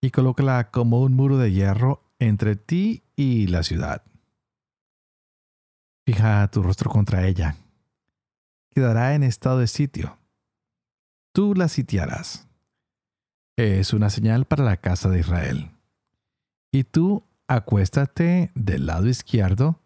y 0.00 0.10
colócala 0.10 0.72
como 0.72 1.02
un 1.02 1.14
muro 1.14 1.38
de 1.38 1.52
hierro 1.52 2.02
entre 2.18 2.56
ti 2.56 3.04
y 3.14 3.46
la 3.46 3.62
ciudad. 3.62 4.02
Fija 6.04 6.48
tu 6.50 6.64
rostro 6.64 6.90
contra 6.90 7.28
ella. 7.28 7.54
Quedará 8.70 9.14
en 9.14 9.22
estado 9.22 9.60
de 9.60 9.68
sitio. 9.68 10.18
Tú 11.32 11.54
la 11.54 11.68
sitiarás. 11.68 12.48
Es 13.56 13.92
una 13.92 14.10
señal 14.10 14.46
para 14.46 14.64
la 14.64 14.78
casa 14.78 15.08
de 15.08 15.20
Israel. 15.20 15.70
Y 16.72 16.82
tú 16.82 17.22
acuéstate 17.46 18.50
del 18.56 18.86
lado 18.86 19.06
izquierdo 19.06 19.78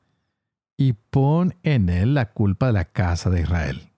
y 0.79 0.95
pon 0.95 1.55
en 1.63 1.91
él 1.91 2.15
la 2.15 2.33
culpa 2.33 2.69
de 2.69 2.73
la 2.73 2.87
casa 2.87 3.29
de 3.29 3.43
Israel. 3.43 3.91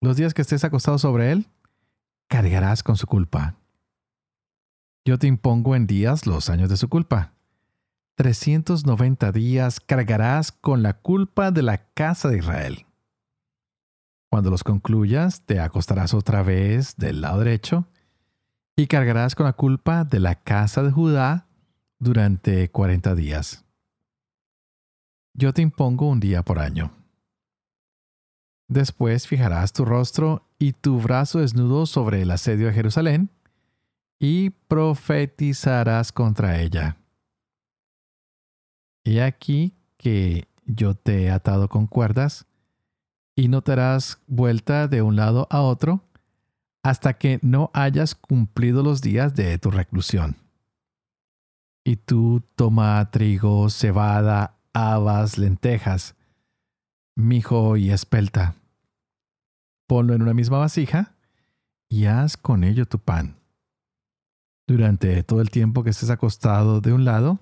Los 0.00 0.16
días 0.16 0.32
que 0.32 0.42
estés 0.42 0.62
acostado 0.62 0.98
sobre 0.98 1.32
él, 1.32 1.48
cargarás 2.28 2.82
con 2.82 2.96
su 2.96 3.06
culpa. 3.06 3.56
Yo 5.04 5.18
te 5.18 5.26
impongo 5.26 5.76
en 5.76 5.86
días 5.86 6.26
los 6.26 6.48
años 6.48 6.70
de 6.70 6.76
su 6.76 6.88
culpa. 6.88 7.34
390 8.16 9.32
días 9.32 9.80
cargarás 9.80 10.52
con 10.52 10.82
la 10.82 10.94
culpa 10.94 11.50
de 11.50 11.62
la 11.62 11.92
casa 11.92 12.28
de 12.28 12.38
Israel. 12.38 12.86
Cuando 14.30 14.50
los 14.50 14.64
concluyas, 14.64 15.44
te 15.46 15.60
acostarás 15.60 16.14
otra 16.14 16.42
vez 16.42 16.96
del 16.96 17.20
lado 17.20 17.40
derecho 17.40 17.86
y 18.76 18.86
cargarás 18.86 19.34
con 19.34 19.46
la 19.46 19.52
culpa 19.52 20.04
de 20.04 20.20
la 20.20 20.36
casa 20.36 20.82
de 20.82 20.90
Judá 20.90 21.46
durante 21.98 22.70
40 22.70 23.14
días. 23.14 23.64
Yo 25.34 25.52
te 25.52 25.62
impongo 25.62 26.08
un 26.08 26.20
día 26.20 26.42
por 26.42 26.58
año. 26.58 27.03
Después 28.74 29.28
fijarás 29.28 29.72
tu 29.72 29.84
rostro 29.84 30.48
y 30.58 30.72
tu 30.72 31.00
brazo 31.00 31.38
desnudo 31.38 31.86
sobre 31.86 32.22
el 32.22 32.32
asedio 32.32 32.66
de 32.66 32.72
Jerusalén, 32.72 33.30
y 34.18 34.50
profetizarás 34.50 36.10
contra 36.10 36.60
ella. 36.60 36.96
He 39.04 39.22
aquí 39.22 39.76
que 39.96 40.48
yo 40.64 40.96
te 40.96 41.22
he 41.22 41.30
atado 41.30 41.68
con 41.68 41.86
cuerdas, 41.86 42.46
y 43.36 43.46
no 43.46 43.62
te 43.62 43.70
harás 43.70 44.18
vuelta 44.26 44.88
de 44.88 45.02
un 45.02 45.14
lado 45.14 45.46
a 45.50 45.60
otro, 45.60 46.02
hasta 46.82 47.14
que 47.14 47.38
no 47.42 47.70
hayas 47.74 48.16
cumplido 48.16 48.82
los 48.82 49.00
días 49.00 49.36
de 49.36 49.56
tu 49.58 49.70
reclusión. 49.70 50.36
Y 51.84 51.94
tú 51.94 52.42
toma 52.56 53.08
trigo, 53.12 53.70
cebada, 53.70 54.56
habas, 54.72 55.38
lentejas, 55.38 56.16
mijo 57.14 57.76
y 57.76 57.92
espelta 57.92 58.56
ponlo 59.94 60.12
en 60.12 60.22
una 60.22 60.34
misma 60.34 60.58
vasija 60.58 61.14
y 61.88 62.06
haz 62.06 62.36
con 62.36 62.64
ello 62.64 62.84
tu 62.84 62.98
pan. 62.98 63.36
Durante 64.66 65.22
todo 65.22 65.40
el 65.40 65.50
tiempo 65.50 65.84
que 65.84 65.90
estés 65.90 66.10
acostado 66.10 66.80
de 66.80 66.92
un 66.92 67.04
lado, 67.04 67.38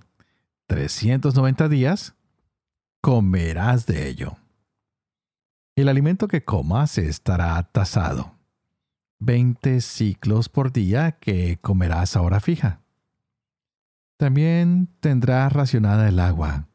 390 0.67 1.71
días, 1.71 2.15
comerás 3.01 3.87
de 3.87 4.07
ello. 4.07 4.37
El 5.77 5.88
alimento 5.88 6.29
que 6.29 6.45
comas 6.45 6.99
estará 6.99 7.62
tasado. 7.73 8.35
20 9.21 9.81
ciclos 9.81 10.51
por 10.51 10.73
día 10.73 11.12
que 11.12 11.57
comerás 11.59 12.17
a 12.17 12.21
hora 12.21 12.41
fija. 12.41 12.83
También 14.19 14.91
tendrás 15.01 15.55
racionada 15.55 16.07
el 16.07 16.21
agua. 16.21 16.69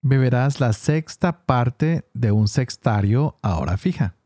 Beberás 0.00 0.58
la 0.58 0.72
sexta 0.72 1.44
parte 1.44 2.08
de 2.14 2.32
un 2.32 2.48
sextario 2.48 3.38
a 3.42 3.58
hora 3.58 3.76
fija 3.76 4.16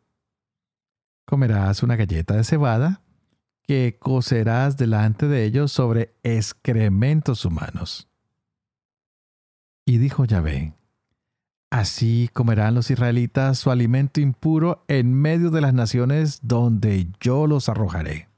comerás 1.26 1.82
una 1.82 1.96
galleta 1.96 2.34
de 2.34 2.44
cebada 2.44 3.02
que 3.62 3.98
cocerás 4.00 4.76
delante 4.76 5.26
de 5.28 5.44
ellos 5.44 5.72
sobre 5.72 6.14
excrementos 6.22 7.44
humanos. 7.44 8.08
Y 9.84 9.98
dijo 9.98 10.24
Yahvé, 10.24 10.74
Así 11.68 12.30
comerán 12.32 12.74
los 12.74 12.90
israelitas 12.90 13.58
su 13.58 13.70
alimento 13.70 14.20
impuro 14.20 14.84
en 14.88 15.12
medio 15.12 15.50
de 15.50 15.60
las 15.60 15.74
naciones 15.74 16.40
donde 16.42 17.08
yo 17.20 17.46
los 17.46 17.68
arrojaré. 17.68 18.28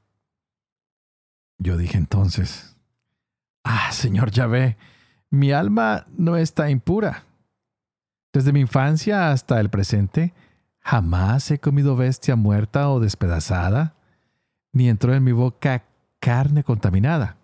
Yo 1.59 1.77
dije 1.77 1.97
entonces, 1.97 2.75
Ah, 3.63 3.91
Señor 3.91 4.31
Yahvé, 4.31 4.77
mi 5.29 5.51
alma 5.51 6.05
no 6.17 6.37
está 6.37 6.71
impura. 6.71 7.25
Desde 8.33 8.51
mi 8.51 8.61
infancia 8.61 9.31
hasta 9.31 9.59
el 9.59 9.69
presente, 9.69 10.33
Jamás 10.81 11.49
he 11.51 11.59
comido 11.59 11.95
bestia 11.95 12.35
muerta 12.35 12.89
o 12.89 12.99
despedazada, 12.99 13.95
ni 14.71 14.89
entró 14.89 15.13
en 15.13 15.23
mi 15.23 15.31
boca 15.31 15.83
carne 16.19 16.63
contaminada. 16.63 17.37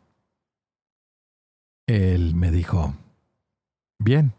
Él 1.88 2.36
me 2.36 2.52
dijo, 2.52 2.96
bien, 4.00 4.34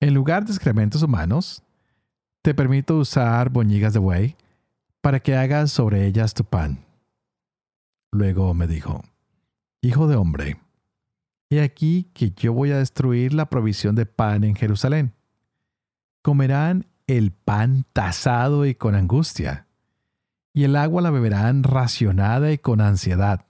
en 0.00 0.14
lugar 0.14 0.44
de 0.44 0.52
excrementos 0.52 1.02
humanos, 1.02 1.62
te 2.42 2.54
permito 2.54 2.96
usar 2.96 3.50
boñigas 3.50 3.92
de 3.92 3.98
buey 3.98 4.36
para 5.00 5.20
que 5.20 5.36
hagas 5.36 5.72
sobre 5.72 6.06
ellas 6.06 6.34
tu 6.34 6.44
pan. 6.44 6.84
Luego 8.12 8.54
me 8.54 8.66
dijo, 8.66 9.02
Hijo 9.82 10.06
de 10.06 10.16
hombre, 10.16 10.60
he 11.48 11.62
aquí 11.62 12.10
que 12.12 12.30
yo 12.32 12.52
voy 12.52 12.70
a 12.70 12.78
destruir 12.78 13.32
la 13.32 13.46
provisión 13.46 13.94
de 13.94 14.04
pan 14.04 14.44
en 14.44 14.54
Jerusalén. 14.54 15.14
Comerán 16.22 16.86
el 17.16 17.32
pan 17.32 17.84
tasado 17.92 18.66
y 18.66 18.76
con 18.76 18.94
angustia, 18.94 19.66
y 20.52 20.62
el 20.62 20.76
agua 20.76 21.02
la 21.02 21.10
beberán 21.10 21.64
racionada 21.64 22.52
y 22.52 22.58
con 22.58 22.80
ansiedad, 22.80 23.46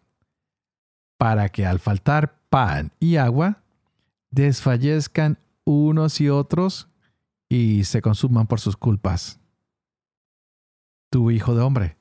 para 1.19 1.51
que 1.51 1.67
al 1.67 1.79
faltar 1.79 2.39
pan 2.49 2.93
y 3.01 3.17
agua, 3.17 3.63
desfallezcan 4.31 5.39
unos 5.65 6.23
y 6.23 6.31
otros 6.31 6.89
y 7.51 7.85
se 7.85 8.01
consuman 8.01 8.47
por 8.47 8.61
sus 8.61 8.79
culpas. 8.79 9.41
Tu 11.11 11.31
hijo 11.31 11.55
de 11.55 11.61
hombre, 11.61 11.97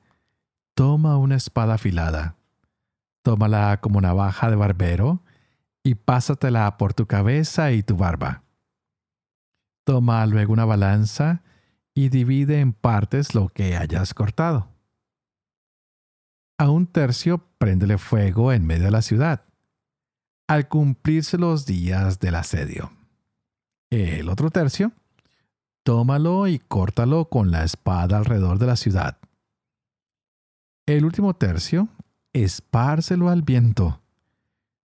toma 0.74 1.18
una 1.18 1.36
espada 1.36 1.74
afilada, 1.74 2.36
tómala 3.22 3.80
como 3.82 4.00
navaja 4.00 4.48
de 4.48 4.56
barbero 4.56 5.22
y 5.82 5.94
pásatela 5.96 6.78
por 6.78 6.94
tu 6.94 7.06
cabeza 7.06 7.72
y 7.72 7.82
tu 7.82 7.96
barba. 7.96 8.44
Toma 9.84 10.24
luego 10.24 10.54
una 10.54 10.64
balanza 10.64 11.42
y 11.94 12.08
divide 12.08 12.60
en 12.60 12.72
partes 12.72 13.34
lo 13.34 13.48
que 13.48 13.76
hayas 13.76 14.14
cortado. 14.14 14.68
A 16.58 16.70
un 16.70 16.86
tercio 16.86 17.38
préndele 17.58 17.98
fuego 17.98 18.52
en 18.52 18.66
medio 18.66 18.84
de 18.84 18.90
la 18.90 19.02
ciudad, 19.02 19.44
al 20.46 20.68
cumplirse 20.68 21.38
los 21.38 21.66
días 21.66 22.20
del 22.20 22.34
asedio. 22.34 22.92
El 23.90 24.28
otro 24.28 24.50
tercio, 24.50 24.92
tómalo 25.82 26.46
y 26.46 26.58
córtalo 26.58 27.26
con 27.26 27.50
la 27.50 27.64
espada 27.64 28.18
alrededor 28.18 28.58
de 28.58 28.66
la 28.66 28.76
ciudad. 28.76 29.18
El 30.86 31.04
último 31.04 31.34
tercio, 31.34 31.88
espárcelo 32.32 33.28
al 33.28 33.42
viento. 33.42 34.00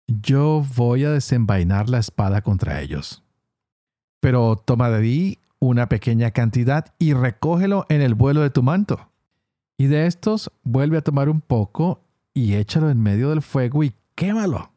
Yo 0.06 0.64
voy 0.76 1.04
a 1.04 1.10
desenvainar 1.10 1.88
la 1.88 1.98
espada 1.98 2.42
contra 2.42 2.80
ellos. 2.80 3.22
Pero 4.20 4.56
toma 4.56 4.90
de 4.90 4.96
ahí 4.98 5.38
una 5.58 5.88
pequeña 5.88 6.30
cantidad 6.30 6.94
y 6.98 7.14
recógelo 7.14 7.86
en 7.88 8.02
el 8.02 8.14
vuelo 8.14 8.42
de 8.42 8.50
tu 8.50 8.62
manto. 8.62 9.10
Y 9.76 9.86
de 9.86 10.06
estos 10.06 10.52
vuelve 10.62 10.98
a 10.98 11.02
tomar 11.02 11.28
un 11.28 11.40
poco 11.40 12.04
y 12.32 12.54
échalo 12.54 12.90
en 12.90 13.00
medio 13.00 13.30
del 13.30 13.42
fuego 13.42 13.82
y 13.82 13.94
quémalo. 14.14 14.72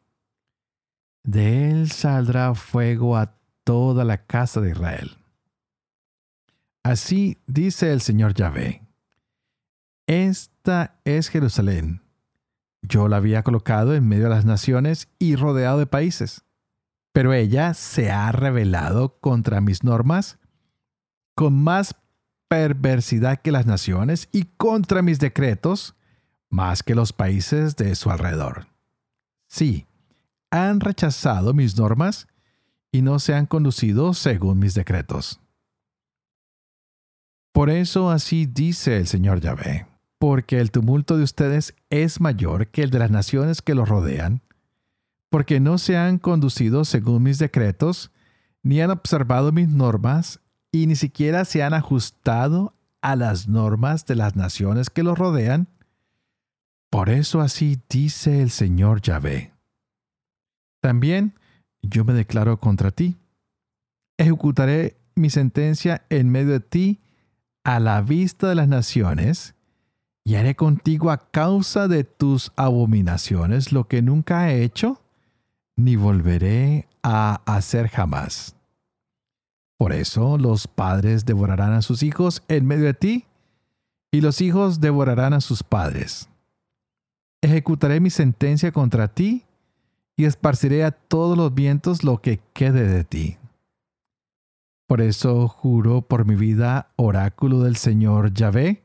De 1.23 1.69
él 1.69 1.91
saldrá 1.91 2.53
fuego 2.55 3.17
a 3.17 3.35
toda 3.63 4.05
la 4.05 4.25
casa 4.25 4.61
de 4.61 4.71
Israel. 4.71 5.17
Así 6.83 7.37
dice 7.47 7.91
el 7.91 8.01
Señor 8.01 8.33
Yahvé. 8.33 8.81
Esta 10.07 10.99
es 11.03 11.27
Jerusalén. 11.27 12.01
Yo 12.81 13.09
la 13.09 13.17
había 13.17 13.43
colocado 13.43 13.93
en 13.93 14.07
medio 14.07 14.25
de 14.25 14.29
las 14.29 14.45
naciones 14.45 15.09
y 15.19 15.35
rodeado 15.35 15.79
de 15.79 15.85
países. 15.85 16.45
Pero 17.11 17.33
ella 17.33 17.73
se 17.73 18.09
ha 18.09 18.31
rebelado 18.31 19.19
contra 19.19 19.59
mis 19.59 19.83
normas 19.83 20.39
con 21.37 21.53
más 21.53 21.93
perversidad 22.47 23.39
que 23.39 23.51
las 23.51 23.67
naciones 23.67 24.27
y 24.31 24.45
contra 24.57 25.03
mis 25.03 25.19
decretos 25.19 25.93
más 26.49 26.81
que 26.81 26.95
los 26.95 27.13
países 27.13 27.75
de 27.75 27.93
su 27.93 28.09
alrededor. 28.09 28.65
Sí, 29.47 29.85
han 30.49 30.79
rechazado 30.79 31.53
mis 31.53 31.77
normas 31.77 32.27
y 32.91 33.03
no 33.03 33.19
se 33.19 33.35
han 33.35 33.45
conducido 33.45 34.15
según 34.15 34.57
mis 34.57 34.73
decretos. 34.73 35.39
Por 37.51 37.69
eso 37.69 38.09
así 38.09 38.47
dice 38.47 38.97
el 38.97 39.05
Señor 39.05 39.39
Yahvé, 39.39 39.85
porque 40.17 40.59
el 40.59 40.71
tumulto 40.71 41.17
de 41.17 41.23
ustedes 41.23 41.75
es 41.91 42.19
mayor 42.19 42.69
que 42.69 42.81
el 42.81 42.89
de 42.89 42.97
las 42.97 43.11
naciones 43.11 43.61
que 43.61 43.75
los 43.75 43.87
rodean, 43.87 44.41
porque 45.29 45.59
no 45.59 45.77
se 45.77 45.97
han 45.97 46.17
conducido 46.17 46.83
según 46.83 47.21
mis 47.21 47.37
decretos, 47.37 48.09
ni 48.63 48.81
han 48.81 48.89
observado 48.89 49.51
mis 49.51 49.67
normas, 49.67 50.39
y 50.71 50.87
ni 50.87 50.95
siquiera 50.95 51.45
se 51.45 51.63
han 51.63 51.73
ajustado 51.73 52.73
a 53.01 53.15
las 53.15 53.47
normas 53.47 54.05
de 54.05 54.15
las 54.15 54.35
naciones 54.35 54.89
que 54.89 55.03
los 55.03 55.17
rodean. 55.17 55.67
Por 56.89 57.09
eso 57.09 57.41
así 57.41 57.79
dice 57.89 58.41
el 58.41 58.49
Señor 58.49 59.01
Yahvé. 59.01 59.53
También 60.81 61.33
yo 61.81 62.05
me 62.05 62.13
declaro 62.13 62.59
contra 62.59 62.91
ti. 62.91 63.17
Ejecutaré 64.17 64.97
mi 65.15 65.29
sentencia 65.29 66.05
en 66.09 66.29
medio 66.29 66.53
de 66.53 66.59
ti 66.59 67.01
a 67.63 67.79
la 67.79 68.01
vista 68.01 68.47
de 68.47 68.55
las 68.55 68.67
naciones, 68.67 69.53
y 70.27 70.35
haré 70.35 70.57
contigo 70.57 71.09
a 71.09 71.31
causa 71.31 71.87
de 71.87 72.03
tus 72.03 72.51
abominaciones 72.57 73.71
lo 73.71 73.87
que 73.87 74.01
nunca 74.01 74.51
he 74.51 74.61
hecho, 74.61 75.01
ni 75.77 75.95
volveré 75.95 76.89
a 77.01 77.41
hacer 77.45 77.87
jamás. 77.87 78.56
Por 79.77 79.93
eso 79.93 80.37
los 80.37 80.67
padres 80.67 81.25
devorarán 81.25 81.73
a 81.73 81.81
sus 81.81 82.03
hijos 82.03 82.43
en 82.47 82.65
medio 82.65 82.85
de 82.85 82.93
ti, 82.93 83.25
y 84.11 84.21
los 84.21 84.41
hijos 84.41 84.79
devorarán 84.79 85.33
a 85.33 85.41
sus 85.41 85.63
padres. 85.63 86.29
Ejecutaré 87.41 87.99
mi 87.99 88.09
sentencia 88.09 88.71
contra 88.71 89.07
ti, 89.07 89.45
y 90.15 90.25
esparciré 90.25 90.83
a 90.83 90.91
todos 90.91 91.37
los 91.37 91.53
vientos 91.53 92.03
lo 92.03 92.21
que 92.21 92.39
quede 92.53 92.87
de 92.87 93.03
ti. 93.03 93.37
Por 94.87 95.01
eso 95.01 95.47
juro 95.47 96.01
por 96.01 96.25
mi 96.25 96.35
vida, 96.35 96.89
oráculo 96.95 97.59
del 97.59 97.75
Señor 97.75 98.33
Yahvé, 98.33 98.83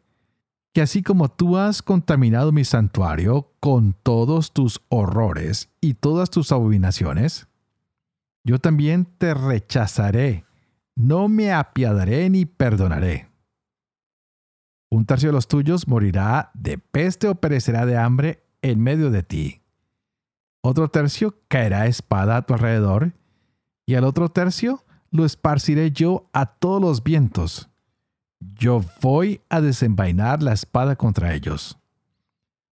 que 0.75 0.83
así 0.83 1.03
como 1.03 1.31
tú 1.31 1.57
has 1.57 1.83
contaminado 1.83 2.51
mi 2.53 2.65
santuario 2.65 3.51
con 3.61 3.95
todos 4.03 4.53
tus 4.53 4.83
horrores 4.89 5.71
y 5.81 5.95
todas 5.95 6.29
tus 6.29 6.51
abominaciones, 6.51 7.47
yo 8.45 8.59
también 8.59 9.05
te 9.05 9.33
rechazaré, 9.35 10.45
no 10.95 11.29
me 11.29 11.53
apiadaré 11.53 12.29
ni 12.31 12.47
perdonaré. 12.47 13.29
Un 14.91 15.07
tercio 15.07 15.31
de 15.31 15.33
los 15.33 15.49
tuyos 15.49 15.89
morirá 15.89 16.51
de 16.55 16.79
peste 16.79 17.29
o 17.29 17.35
perecerá 17.35 17.87
de 17.87 17.97
hambre 17.97 18.45
en 18.61 18.81
medio 18.81 19.11
de 19.11 19.23
ti. 19.23 19.63
Otro 20.61 20.89
tercio 20.89 21.39
caerá 21.49 21.87
espada 21.87 22.37
a 22.37 22.43
tu 22.43 22.55
alrededor, 22.55 23.15
y 23.87 23.95
al 23.95 24.05
otro 24.05 24.29
tercio 24.29 24.85
lo 25.11 25.25
esparciré 25.25 25.91
yo 25.91 26.29
a 26.33 26.47
todos 26.47 26.81
los 26.81 27.03
vientos. 27.03 27.69
Yo 28.39 28.83
voy 29.01 29.41
a 29.49 29.61
desenvainar 29.61 30.43
la 30.43 30.53
espada 30.53 30.97
contra 30.97 31.35
ellos. 31.35 31.79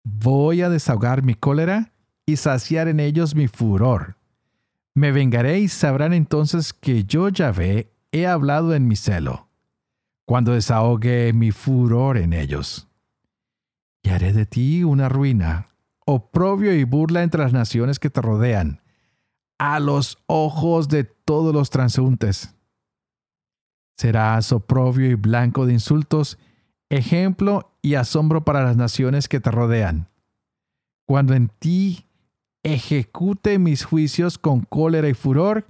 Voy 0.04 0.62
a 0.62 0.68
desahogar 0.68 1.22
mi 1.22 1.34
cólera 1.34 1.92
y 2.24 2.36
saciar 2.36 2.88
en 2.88 3.00
ellos 3.00 3.34
mi 3.34 3.48
furor. 3.48 4.16
Me 4.94 5.12
vengaré 5.12 5.58
y 5.58 5.68
sabrán 5.68 6.12
entonces 6.12 6.72
que 6.72 7.04
yo, 7.04 7.28
Yahvé, 7.28 7.92
he 8.12 8.26
hablado 8.26 8.74
en 8.74 8.88
mi 8.88 8.96
celo, 8.96 9.48
cuando 10.26 10.52
desahogue 10.52 11.32
mi 11.32 11.52
furor 11.52 12.16
en 12.16 12.32
ellos. 12.32 12.88
Y 14.02 14.10
haré 14.10 14.32
de 14.32 14.46
ti 14.46 14.84
una 14.84 15.08
ruina, 15.08 15.68
oprobio 16.04 16.74
y 16.74 16.84
burla 16.84 17.22
entre 17.22 17.42
las 17.42 17.52
naciones 17.52 17.98
que 17.98 18.10
te 18.10 18.22
rodean 18.22 18.80
a 19.58 19.80
los 19.80 20.18
ojos 20.26 20.88
de 20.88 21.04
todos 21.04 21.54
los 21.54 21.70
transeúntes. 21.70 22.54
Serás 23.96 24.52
oprobio 24.52 25.10
y 25.10 25.14
blanco 25.14 25.66
de 25.66 25.72
insultos, 25.72 26.38
ejemplo 26.90 27.72
y 27.82 27.94
asombro 27.94 28.44
para 28.44 28.62
las 28.62 28.76
naciones 28.76 29.28
que 29.28 29.40
te 29.40 29.50
rodean. 29.50 30.08
Cuando 31.06 31.34
en 31.34 31.48
ti 31.48 32.06
ejecute 32.62 33.58
mis 33.58 33.84
juicios 33.84 34.38
con 34.38 34.60
cólera 34.60 35.08
y 35.08 35.14
furor, 35.14 35.66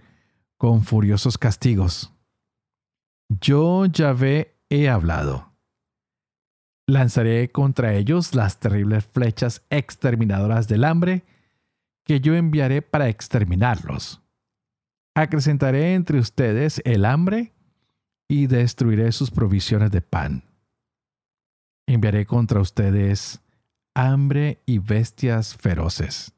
con 0.57 0.83
furiosos 0.83 1.38
castigos. 1.38 2.12
Yo, 3.29 3.87
Yahvé, 3.87 4.57
he 4.69 4.89
hablado. 4.89 5.53
Lanzaré 6.87 7.51
contra 7.51 7.95
ellos 7.95 8.35
las 8.35 8.61
terribles 8.61 9.05
flechas 9.07 9.62
exterminadoras 9.71 10.69
del 10.69 10.85
hambre, 10.85 11.25
que 12.05 12.21
yo 12.21 12.35
enviaré 12.35 12.83
para 12.83 13.09
exterminarlos. 13.09 14.23
Acrecentaré 15.15 15.95
entre 15.95 16.21
ustedes 16.21 16.81
el 16.85 17.05
hambre 17.05 17.53
y 18.29 18.47
destruiré 18.47 19.11
sus 19.11 19.31
provisiones 19.31 19.91
de 19.91 20.03
pan. 20.03 20.45
Enviaré 21.89 22.27
contra 22.27 22.61
ustedes 22.61 23.41
hambre 23.95 24.62
y 24.67 24.79
bestias 24.79 25.57
feroces, 25.57 26.35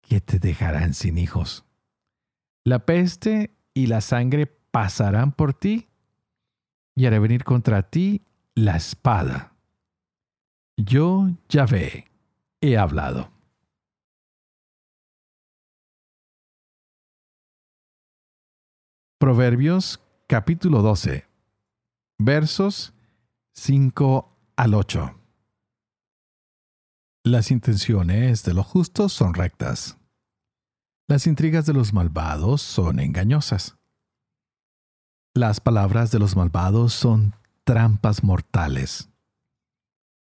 que 0.00 0.20
te 0.20 0.38
dejarán 0.38 0.94
sin 0.94 1.18
hijos. 1.18 1.64
La 2.64 2.86
peste 2.86 3.56
y 3.74 3.88
la 3.88 4.00
sangre 4.00 4.46
pasarán 4.46 5.32
por 5.32 5.52
ti, 5.52 5.89
y 6.94 7.06
haré 7.06 7.18
venir 7.18 7.44
contra 7.44 7.82
ti 7.90 8.22
la 8.54 8.76
espada. 8.76 9.54
Yo, 10.76 11.28
Yahvé, 11.48 12.10
he 12.60 12.76
hablado. 12.76 13.30
Proverbios 19.18 20.00
capítulo 20.26 20.80
12, 20.80 21.28
versos 22.18 22.94
5 23.52 24.36
al 24.56 24.74
8. 24.74 25.20
Las 27.24 27.50
intenciones 27.50 28.44
de 28.44 28.54
los 28.54 28.64
justos 28.64 29.12
son 29.12 29.34
rectas. 29.34 29.98
Las 31.06 31.26
intrigas 31.26 31.66
de 31.66 31.74
los 31.74 31.92
malvados 31.92 32.62
son 32.62 33.00
engañosas. 33.00 33.79
Las 35.34 35.60
palabras 35.60 36.10
de 36.10 36.18
los 36.18 36.36
malvados 36.36 36.92
son 36.92 37.34
trampas 37.64 38.24
mortales. 38.24 39.08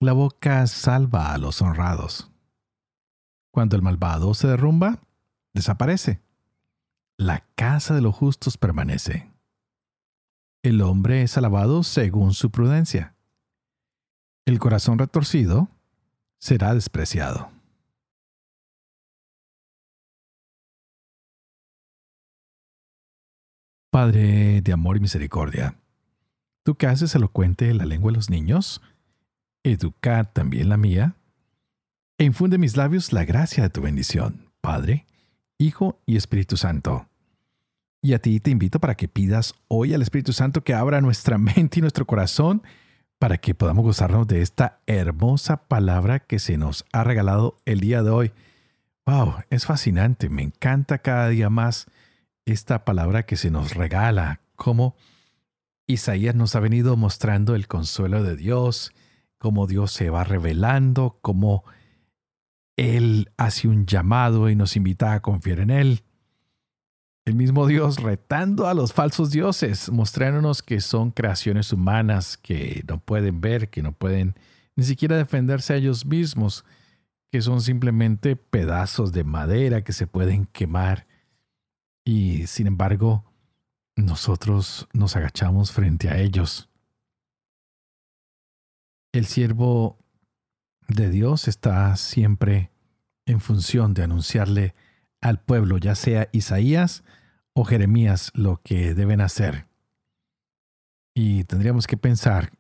La 0.00 0.12
boca 0.12 0.66
salva 0.66 1.32
a 1.32 1.38
los 1.38 1.62
honrados. 1.62 2.30
Cuando 3.50 3.76
el 3.76 3.82
malvado 3.82 4.34
se 4.34 4.48
derrumba, 4.48 4.98
desaparece 5.52 6.24
la 7.16 7.44
casa 7.54 7.94
de 7.94 8.00
los 8.00 8.14
justos 8.14 8.58
permanece. 8.58 9.30
El 10.62 10.82
hombre 10.82 11.22
es 11.22 11.36
alabado 11.36 11.82
según 11.82 12.34
su 12.34 12.50
prudencia. 12.50 13.14
El 14.46 14.58
corazón 14.58 14.98
retorcido 14.98 15.68
será 16.38 16.74
despreciado. 16.74 17.53
Padre 23.94 24.60
de 24.60 24.72
amor 24.72 24.96
y 24.96 25.00
misericordia, 25.00 25.76
tú 26.64 26.74
que 26.74 26.88
haces 26.88 27.14
elocuente 27.14 27.72
la 27.74 27.86
lengua 27.86 28.10
de 28.10 28.16
los 28.16 28.28
niños, 28.28 28.82
educa 29.62 30.24
también 30.24 30.68
la 30.68 30.76
mía, 30.76 31.14
e 32.18 32.24
infunde 32.24 32.56
en 32.56 32.62
mis 32.62 32.76
labios 32.76 33.12
la 33.12 33.24
gracia 33.24 33.62
de 33.62 33.70
tu 33.70 33.82
bendición, 33.82 34.50
Padre, 34.60 35.06
Hijo 35.58 36.00
y 36.06 36.16
Espíritu 36.16 36.56
Santo. 36.56 37.06
Y 38.02 38.14
a 38.14 38.18
ti 38.18 38.40
te 38.40 38.50
invito 38.50 38.80
para 38.80 38.96
que 38.96 39.06
pidas 39.06 39.54
hoy 39.68 39.94
al 39.94 40.02
Espíritu 40.02 40.32
Santo 40.32 40.64
que 40.64 40.74
abra 40.74 41.00
nuestra 41.00 41.38
mente 41.54 41.78
y 41.78 41.80
nuestro 41.80 42.04
corazón 42.04 42.64
para 43.20 43.38
que 43.38 43.54
podamos 43.54 43.84
gozarnos 43.84 44.26
de 44.26 44.42
esta 44.42 44.80
hermosa 44.88 45.68
palabra 45.68 46.18
que 46.18 46.40
se 46.40 46.56
nos 46.56 46.84
ha 46.92 47.04
regalado 47.04 47.58
el 47.64 47.78
día 47.78 48.02
de 48.02 48.10
hoy. 48.10 48.32
¡Wow! 49.06 49.34
Es 49.50 49.66
fascinante, 49.66 50.30
me 50.30 50.42
encanta 50.42 50.98
cada 50.98 51.28
día 51.28 51.48
más 51.48 51.86
esta 52.46 52.84
palabra 52.84 53.24
que 53.24 53.36
se 53.36 53.50
nos 53.50 53.74
regala, 53.74 54.40
como 54.56 54.96
Isaías 55.86 56.34
nos 56.34 56.54
ha 56.56 56.60
venido 56.60 56.96
mostrando 56.96 57.54
el 57.54 57.66
consuelo 57.68 58.22
de 58.22 58.36
Dios, 58.36 58.92
cómo 59.38 59.66
Dios 59.66 59.92
se 59.92 60.10
va 60.10 60.24
revelando, 60.24 61.18
cómo 61.20 61.64
Él 62.76 63.30
hace 63.36 63.68
un 63.68 63.86
llamado 63.86 64.48
y 64.48 64.56
nos 64.56 64.76
invita 64.76 65.12
a 65.12 65.20
confiar 65.20 65.60
en 65.60 65.70
Él. 65.70 66.02
El 67.26 67.34
mismo 67.34 67.66
Dios 67.66 68.02
retando 68.02 68.66
a 68.66 68.74
los 68.74 68.92
falsos 68.92 69.30
dioses, 69.30 69.90
mostrándonos 69.90 70.62
que 70.62 70.80
son 70.80 71.10
creaciones 71.10 71.72
humanas 71.72 72.36
que 72.36 72.84
no 72.86 72.98
pueden 72.98 73.40
ver, 73.40 73.70
que 73.70 73.82
no 73.82 73.92
pueden 73.92 74.34
ni 74.76 74.84
siquiera 74.84 75.16
defenderse 75.16 75.72
a 75.72 75.76
ellos 75.76 76.04
mismos, 76.04 76.64
que 77.30 77.40
son 77.40 77.62
simplemente 77.62 78.36
pedazos 78.36 79.12
de 79.12 79.24
madera 79.24 79.82
que 79.82 79.92
se 79.92 80.06
pueden 80.06 80.46
quemar. 80.46 81.06
Y 82.04 82.46
sin 82.46 82.66
embargo, 82.66 83.24
nosotros 83.96 84.88
nos 84.92 85.16
agachamos 85.16 85.72
frente 85.72 86.08
a 86.08 86.18
ellos. 86.18 86.68
El 89.12 89.26
siervo 89.26 89.98
de 90.88 91.08
Dios 91.08 91.48
está 91.48 91.96
siempre 91.96 92.70
en 93.26 93.40
función 93.40 93.94
de 93.94 94.02
anunciarle 94.02 94.74
al 95.20 95.40
pueblo, 95.40 95.78
ya 95.78 95.94
sea 95.94 96.28
Isaías 96.32 97.04
o 97.54 97.64
Jeremías, 97.64 98.32
lo 98.34 98.60
que 98.62 98.94
deben 98.94 99.20
hacer. 99.20 99.68
Y 101.14 101.44
tendríamos 101.44 101.86
que 101.86 101.96
pensar 101.96 102.52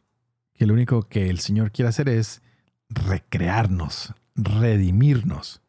que 0.54 0.66
lo 0.66 0.74
único 0.74 1.02
que 1.02 1.28
el 1.28 1.40
Señor 1.40 1.72
quiere 1.72 1.88
hacer 1.88 2.08
es 2.08 2.40
recrearnos, 2.88 4.14
redimirnos. 4.36 5.60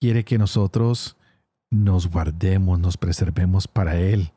Quiere 0.00 0.24
que 0.24 0.38
nosotros 0.38 1.17
nos 1.70 2.08
guardemos, 2.10 2.78
nos 2.78 2.96
preservemos 2.96 3.68
para 3.68 3.96
Él. 3.96 4.32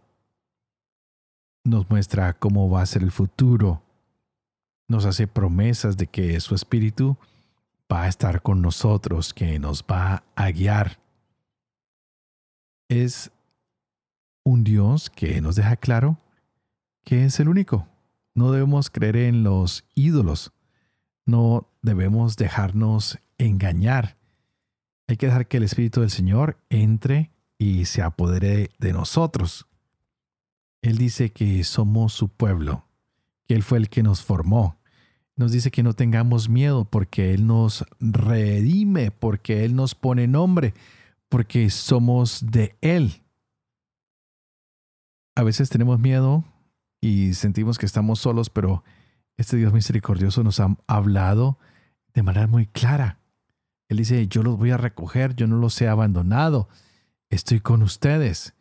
Nos 1.64 1.90
muestra 1.90 2.34
cómo 2.34 2.70
va 2.70 2.82
a 2.82 2.86
ser 2.86 3.04
el 3.04 3.12
futuro. 3.12 3.84
Nos 4.88 5.06
hace 5.06 5.28
promesas 5.28 5.98
de 5.98 6.08
que 6.08 6.40
su 6.40 6.56
Espíritu 6.56 7.18
va 7.92 8.04
a 8.04 8.08
estar 8.08 8.42
con 8.42 8.62
nosotros, 8.62 9.34
que 9.34 9.60
nos 9.60 9.84
va 9.84 10.24
a 10.36 10.52
guiar. 10.52 11.00
Es 12.90 13.32
un 14.44 14.64
Dios 14.64 15.10
que 15.10 15.40
nos 15.40 15.56
deja 15.56 15.76
claro 15.78 16.18
que 17.04 17.26
es 17.26 17.40
el 17.40 17.48
único. 17.48 17.88
No 18.34 18.52
debemos 18.52 18.90
creer 18.90 19.18
en 19.18 19.44
los 19.44 19.86
ídolos. 19.94 20.52
No 21.26 21.68
debemos 21.82 22.38
dejarnos 22.38 23.20
engañar. 23.38 24.18
Hay 25.12 25.18
que 25.18 25.26
dejar 25.26 25.50
que 25.50 25.58
el 25.58 25.64
Espíritu 25.64 26.00
del 26.00 26.10
Señor 26.10 26.58
entre 26.70 27.32
y 27.58 27.84
se 27.84 28.02
apodere 28.02 28.70
de 28.80 28.94
nosotros. 28.94 29.68
Él 30.82 30.98
dice 30.98 31.34
que 31.34 31.66
somos 31.66 32.14
su 32.14 32.30
pueblo, 32.30 32.88
que 33.46 33.56
Él 33.56 33.62
fue 33.62 33.78
el 33.80 33.90
que 33.90 34.04
nos 34.04 34.24
formó, 34.24 34.80
nos 35.36 35.52
dice 35.52 35.70
que 35.70 35.84
no 35.84 35.96
tengamos 35.96 36.48
miedo 36.48 36.86
porque 36.86 37.34
Él 37.34 37.46
nos 37.46 37.84
redime, 38.00 39.12
porque 39.12 39.66
Él 39.66 39.76
nos 39.76 39.96
pone 39.96 40.28
nombre, 40.28 40.74
porque 41.28 41.70
somos 41.72 42.46
de 42.50 42.78
Él. 42.80 43.22
A 45.36 45.44
veces 45.44 45.70
tenemos 45.70 46.00
miedo 46.00 46.46
y 47.02 47.34
sentimos 47.34 47.78
que 47.78 47.86
estamos 47.86 48.20
solos, 48.22 48.50
pero 48.50 48.86
este 49.36 49.58
Dios 49.58 49.74
misericordioso 49.74 50.42
nos 50.42 50.62
ha 50.62 50.78
hablado 50.88 51.60
de 52.14 52.24
manera 52.24 52.48
muy 52.48 52.66
clara. 52.66 53.21
Él 53.92 53.98
dice, 53.98 54.26
yo 54.30 54.42
los 54.42 54.58
voy 54.58 54.72
a 54.72 54.78
recoger, 54.78 55.36
yo 55.36 55.48
no 55.48 55.58
los 55.58 55.82
he 55.82 55.90
abandonado, 55.90 56.70
estoy 57.30 57.60
con 57.60 57.84
ustedes, 57.84 58.54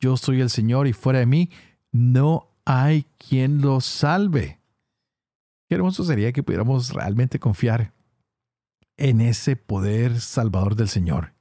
yo 0.00 0.16
soy 0.16 0.40
el 0.40 0.48
Señor 0.48 0.86
y 0.86 0.94
fuera 0.94 1.18
de 1.18 1.26
mí 1.26 1.50
no 1.92 2.48
hay 2.64 3.04
quien 3.18 3.60
los 3.60 3.84
salve. 3.84 4.60
Qué 5.68 5.74
hermoso 5.74 6.04
sería 6.04 6.32
que 6.32 6.42
pudiéramos 6.42 6.94
realmente 6.94 7.38
confiar 7.38 7.92
en 8.96 9.20
ese 9.20 9.56
poder 9.56 10.22
salvador 10.22 10.74
del 10.74 10.88
Señor, 10.88 11.34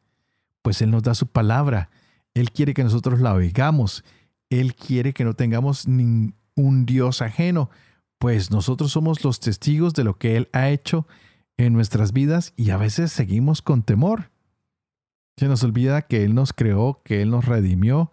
pues 0.61 0.81
Él 0.81 0.91
nos 0.91 1.03
da 1.03 1.15
su 1.15 1.27
palabra, 1.27 1.89
Él 2.33 2.51
quiere 2.51 2.73
que 2.73 2.83
nosotros 2.83 3.21
la 3.21 3.33
oigamos, 3.33 4.03
Él 4.49 4.75
quiere 4.75 5.13
que 5.13 5.23
no 5.23 5.35
tengamos 5.35 5.87
ningún 5.87 6.85
Dios 6.85 7.21
ajeno, 7.21 7.69
pues 8.17 8.51
nosotros 8.51 8.91
somos 8.91 9.23
los 9.23 9.39
testigos 9.39 9.93
de 9.93 10.03
lo 10.03 10.17
que 10.17 10.35
Él 10.35 10.49
ha 10.51 10.67
hecho 10.67 11.07
en 11.57 11.73
nuestras 11.73 12.13
vidas 12.13 12.53
y 12.55 12.69
a 12.69 12.77
veces 12.77 13.11
seguimos 13.11 13.61
con 13.61 13.83
temor. 13.83 14.31
Se 15.37 15.47
nos 15.47 15.63
olvida 15.63 16.03
que 16.03 16.23
Él 16.23 16.35
nos 16.35 16.53
creó, 16.53 17.01
que 17.03 17.21
Él 17.21 17.31
nos 17.31 17.45
redimió 17.45 18.11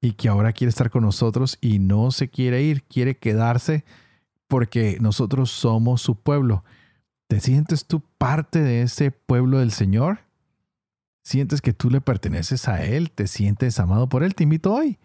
y 0.00 0.12
que 0.12 0.28
ahora 0.28 0.52
quiere 0.52 0.68
estar 0.68 0.90
con 0.90 1.02
nosotros 1.02 1.58
y 1.60 1.78
no 1.78 2.10
se 2.10 2.28
quiere 2.28 2.62
ir, 2.62 2.84
quiere 2.84 3.16
quedarse 3.16 3.84
porque 4.48 4.98
nosotros 5.00 5.50
somos 5.50 6.02
su 6.02 6.16
pueblo. 6.16 6.64
¿Te 7.28 7.40
sientes 7.40 7.86
tú 7.86 8.02
parte 8.18 8.60
de 8.60 8.82
ese 8.82 9.10
pueblo 9.10 9.58
del 9.58 9.72
Señor? 9.72 10.20
¿Sientes 11.24 11.62
que 11.62 11.72
tú 11.72 11.88
le 11.88 12.00
perteneces 12.00 12.68
a 12.68 12.84
Él? 12.84 13.10
¿Te 13.10 13.26
sientes 13.26 13.78
amado 13.78 14.08
por 14.08 14.22
Él? 14.22 14.34
Te 14.34 14.42
invito 14.42 14.74
hoy 14.74 14.98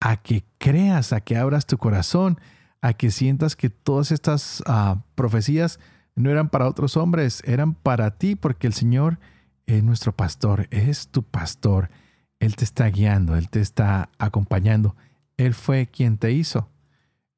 a 0.00 0.16
que 0.16 0.44
creas, 0.58 1.12
a 1.12 1.20
que 1.20 1.36
abras 1.36 1.66
tu 1.66 1.78
corazón, 1.78 2.38
a 2.80 2.92
que 2.94 3.10
sientas 3.10 3.56
que 3.56 3.70
todas 3.70 4.10
estas 4.10 4.62
ah, 4.66 5.02
profecías 5.14 5.78
no 6.16 6.30
eran 6.30 6.48
para 6.48 6.68
otros 6.68 6.96
hombres, 6.96 7.42
eran 7.44 7.74
para 7.74 8.12
ti, 8.12 8.36
porque 8.36 8.66
el 8.66 8.72
Señor 8.72 9.18
es 9.66 9.82
nuestro 9.82 10.12
pastor, 10.12 10.68
es 10.70 11.08
tu 11.08 11.22
pastor. 11.22 11.90
Él 12.38 12.56
te 12.56 12.64
está 12.64 12.86
guiando, 12.86 13.36
Él 13.36 13.48
te 13.48 13.60
está 13.60 14.10
acompañando. 14.18 14.94
Él 15.36 15.54
fue 15.54 15.86
quien 15.86 16.18
te 16.18 16.32
hizo. 16.32 16.68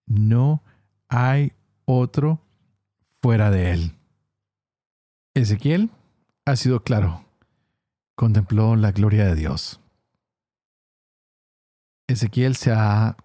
No 0.07 0.62
hay 1.09 1.53
otro 1.85 2.41
fuera 3.23 3.51
de 3.51 3.73
él. 3.73 3.93
Ezequiel 5.35 5.91
ha 6.45 6.57
sido 6.57 6.83
claro. 6.83 7.25
Contempló 8.15 8.77
la 8.77 8.93
gloria 8.93 9.27
de 9.27 9.35
Dios. 9.35 9.81
Ezequiel 12.09 12.57
se 12.57 12.73
ha 12.73 13.17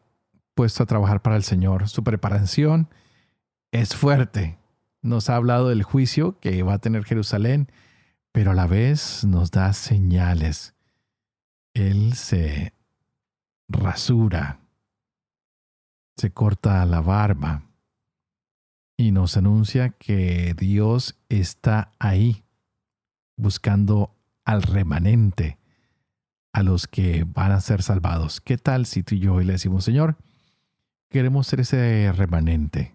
puesto 0.55 0.83
a 0.83 0.85
trabajar 0.85 1.21
para 1.21 1.35
el 1.35 1.43
Señor. 1.43 1.87
Su 1.87 2.03
preparación 2.03 2.89
es 3.71 3.95
fuerte. 3.95 4.57
Nos 5.01 5.29
ha 5.29 5.35
hablado 5.35 5.69
del 5.69 5.83
juicio 5.83 6.39
que 6.39 6.61
va 6.63 6.73
a 6.73 6.79
tener 6.79 7.03
Jerusalén, 7.03 7.71
pero 8.31 8.51
a 8.51 8.53
la 8.53 8.67
vez 8.67 9.25
nos 9.25 9.51
da 9.51 9.73
señales. 9.73 10.75
Él 11.73 12.13
se 12.13 12.73
rasura, 13.67 14.59
se 16.17 16.31
corta 16.31 16.85
la 16.85 17.01
barba, 17.01 17.63
y 19.01 19.11
nos 19.11 19.35
anuncia 19.35 19.89
que 19.89 20.53
Dios 20.55 21.17
está 21.27 21.91
ahí 21.97 22.43
buscando 23.35 24.15
al 24.45 24.61
remanente, 24.61 25.57
a 26.53 26.61
los 26.61 26.85
que 26.85 27.23
van 27.23 27.51
a 27.51 27.61
ser 27.61 27.81
salvados. 27.81 28.41
¿Qué 28.41 28.59
tal 28.59 28.85
si 28.85 29.01
tú 29.01 29.15
y 29.15 29.19
yo 29.19 29.33
hoy 29.33 29.45
le 29.45 29.53
decimos, 29.53 29.85
Señor, 29.85 30.17
queremos 31.09 31.47
ser 31.47 31.61
ese 31.61 32.11
remanente? 32.11 32.93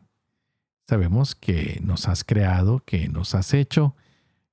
Sabemos 0.88 1.34
que 1.34 1.80
nos 1.82 2.08
has 2.08 2.22
creado, 2.22 2.80
que 2.84 3.08
nos 3.08 3.34
has 3.34 3.54
hecho, 3.54 3.96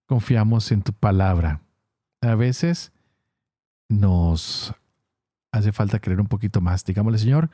confiamos 0.08 0.72
en 0.72 0.82
tu 0.82 0.94
palabra. 0.94 1.62
A 2.22 2.36
veces 2.36 2.92
nos 3.88 4.74
hace 5.52 5.72
falta 5.72 6.00
creer 6.00 6.20
un 6.20 6.28
poquito 6.28 6.60
más. 6.60 6.84
Digámosle, 6.84 7.20
Señor, 7.20 7.52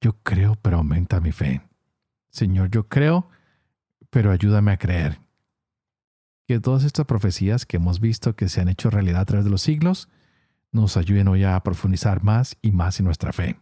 yo 0.00 0.14
creo, 0.22 0.56
pero 0.56 0.78
aumenta 0.78 1.20
mi 1.20 1.32
fe. 1.32 1.60
Señor, 2.30 2.70
yo 2.70 2.88
creo, 2.88 3.28
pero 4.10 4.30
ayúdame 4.30 4.72
a 4.72 4.78
creer. 4.78 5.18
Que 6.46 6.60
todas 6.60 6.84
estas 6.84 7.06
profecías 7.06 7.66
que 7.66 7.76
hemos 7.76 8.00
visto 8.00 8.36
que 8.36 8.48
se 8.48 8.60
han 8.60 8.68
hecho 8.68 8.88
realidad 8.88 9.20
a 9.20 9.24
través 9.26 9.44
de 9.44 9.50
los 9.50 9.62
siglos 9.62 10.08
nos 10.72 10.96
ayuden 10.96 11.28
hoy 11.28 11.44
a 11.44 11.58
profundizar 11.60 12.22
más 12.22 12.56
y 12.62 12.72
más 12.72 12.98
en 12.98 13.06
nuestra 13.06 13.32
fe. 13.32 13.58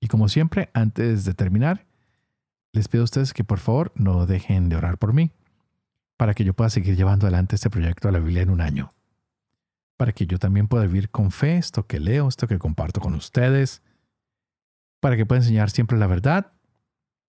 Y 0.00 0.08
como 0.08 0.28
siempre, 0.28 0.70
antes 0.74 1.24
de 1.24 1.34
terminar, 1.34 1.87
les 2.72 2.88
pido 2.88 3.02
a 3.02 3.04
ustedes 3.04 3.32
que 3.32 3.44
por 3.44 3.58
favor 3.58 3.92
no 3.94 4.26
dejen 4.26 4.68
de 4.68 4.76
orar 4.76 4.98
por 4.98 5.12
mí, 5.12 5.32
para 6.16 6.34
que 6.34 6.44
yo 6.44 6.54
pueda 6.54 6.70
seguir 6.70 6.96
llevando 6.96 7.26
adelante 7.26 7.54
este 7.54 7.70
proyecto 7.70 8.08
de 8.08 8.12
la 8.12 8.18
Biblia 8.18 8.42
en 8.42 8.50
un 8.50 8.60
año, 8.60 8.92
para 9.96 10.12
que 10.12 10.26
yo 10.26 10.38
también 10.38 10.68
pueda 10.68 10.84
vivir 10.84 11.10
con 11.10 11.30
fe 11.30 11.56
esto 11.56 11.86
que 11.86 12.00
leo, 12.00 12.28
esto 12.28 12.46
que 12.46 12.58
comparto 12.58 13.00
con 13.00 13.14
ustedes, 13.14 13.82
para 15.00 15.16
que 15.16 15.26
pueda 15.26 15.40
enseñar 15.40 15.70
siempre 15.70 15.96
la 15.96 16.06
verdad 16.06 16.52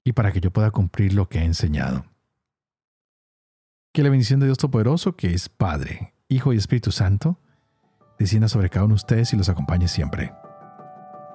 y 0.04 0.14
para 0.14 0.32
que 0.32 0.42
yo 0.42 0.52
pueda 0.52 0.72
cumplir 0.72 1.14
lo 1.14 1.30
que 1.30 1.40
he 1.40 1.44
enseñado. 1.46 2.06
Que 3.94 4.04
la 4.04 4.10
bendición 4.10 4.40
de 4.40 4.48
Dios 4.48 4.58
Todopoderoso, 4.58 5.16
que 5.16 5.34
es 5.34 5.50
Padre, 5.50 6.14
Hijo 6.28 6.54
y 6.54 6.58
Espíritu 6.58 6.92
Santo, 6.92 7.40
descienda 8.18 8.48
sobre 8.48 8.70
cada 8.70 8.86
uno 8.86 8.94
de 8.94 9.02
ustedes 9.02 9.34
y 9.34 9.38
los 9.38 9.50
acompañe 9.50 9.88
siempre. 9.88 10.34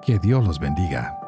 Que 0.01 0.19
Dios 0.19 0.45
los 0.45 0.59
bendiga. 0.59 1.24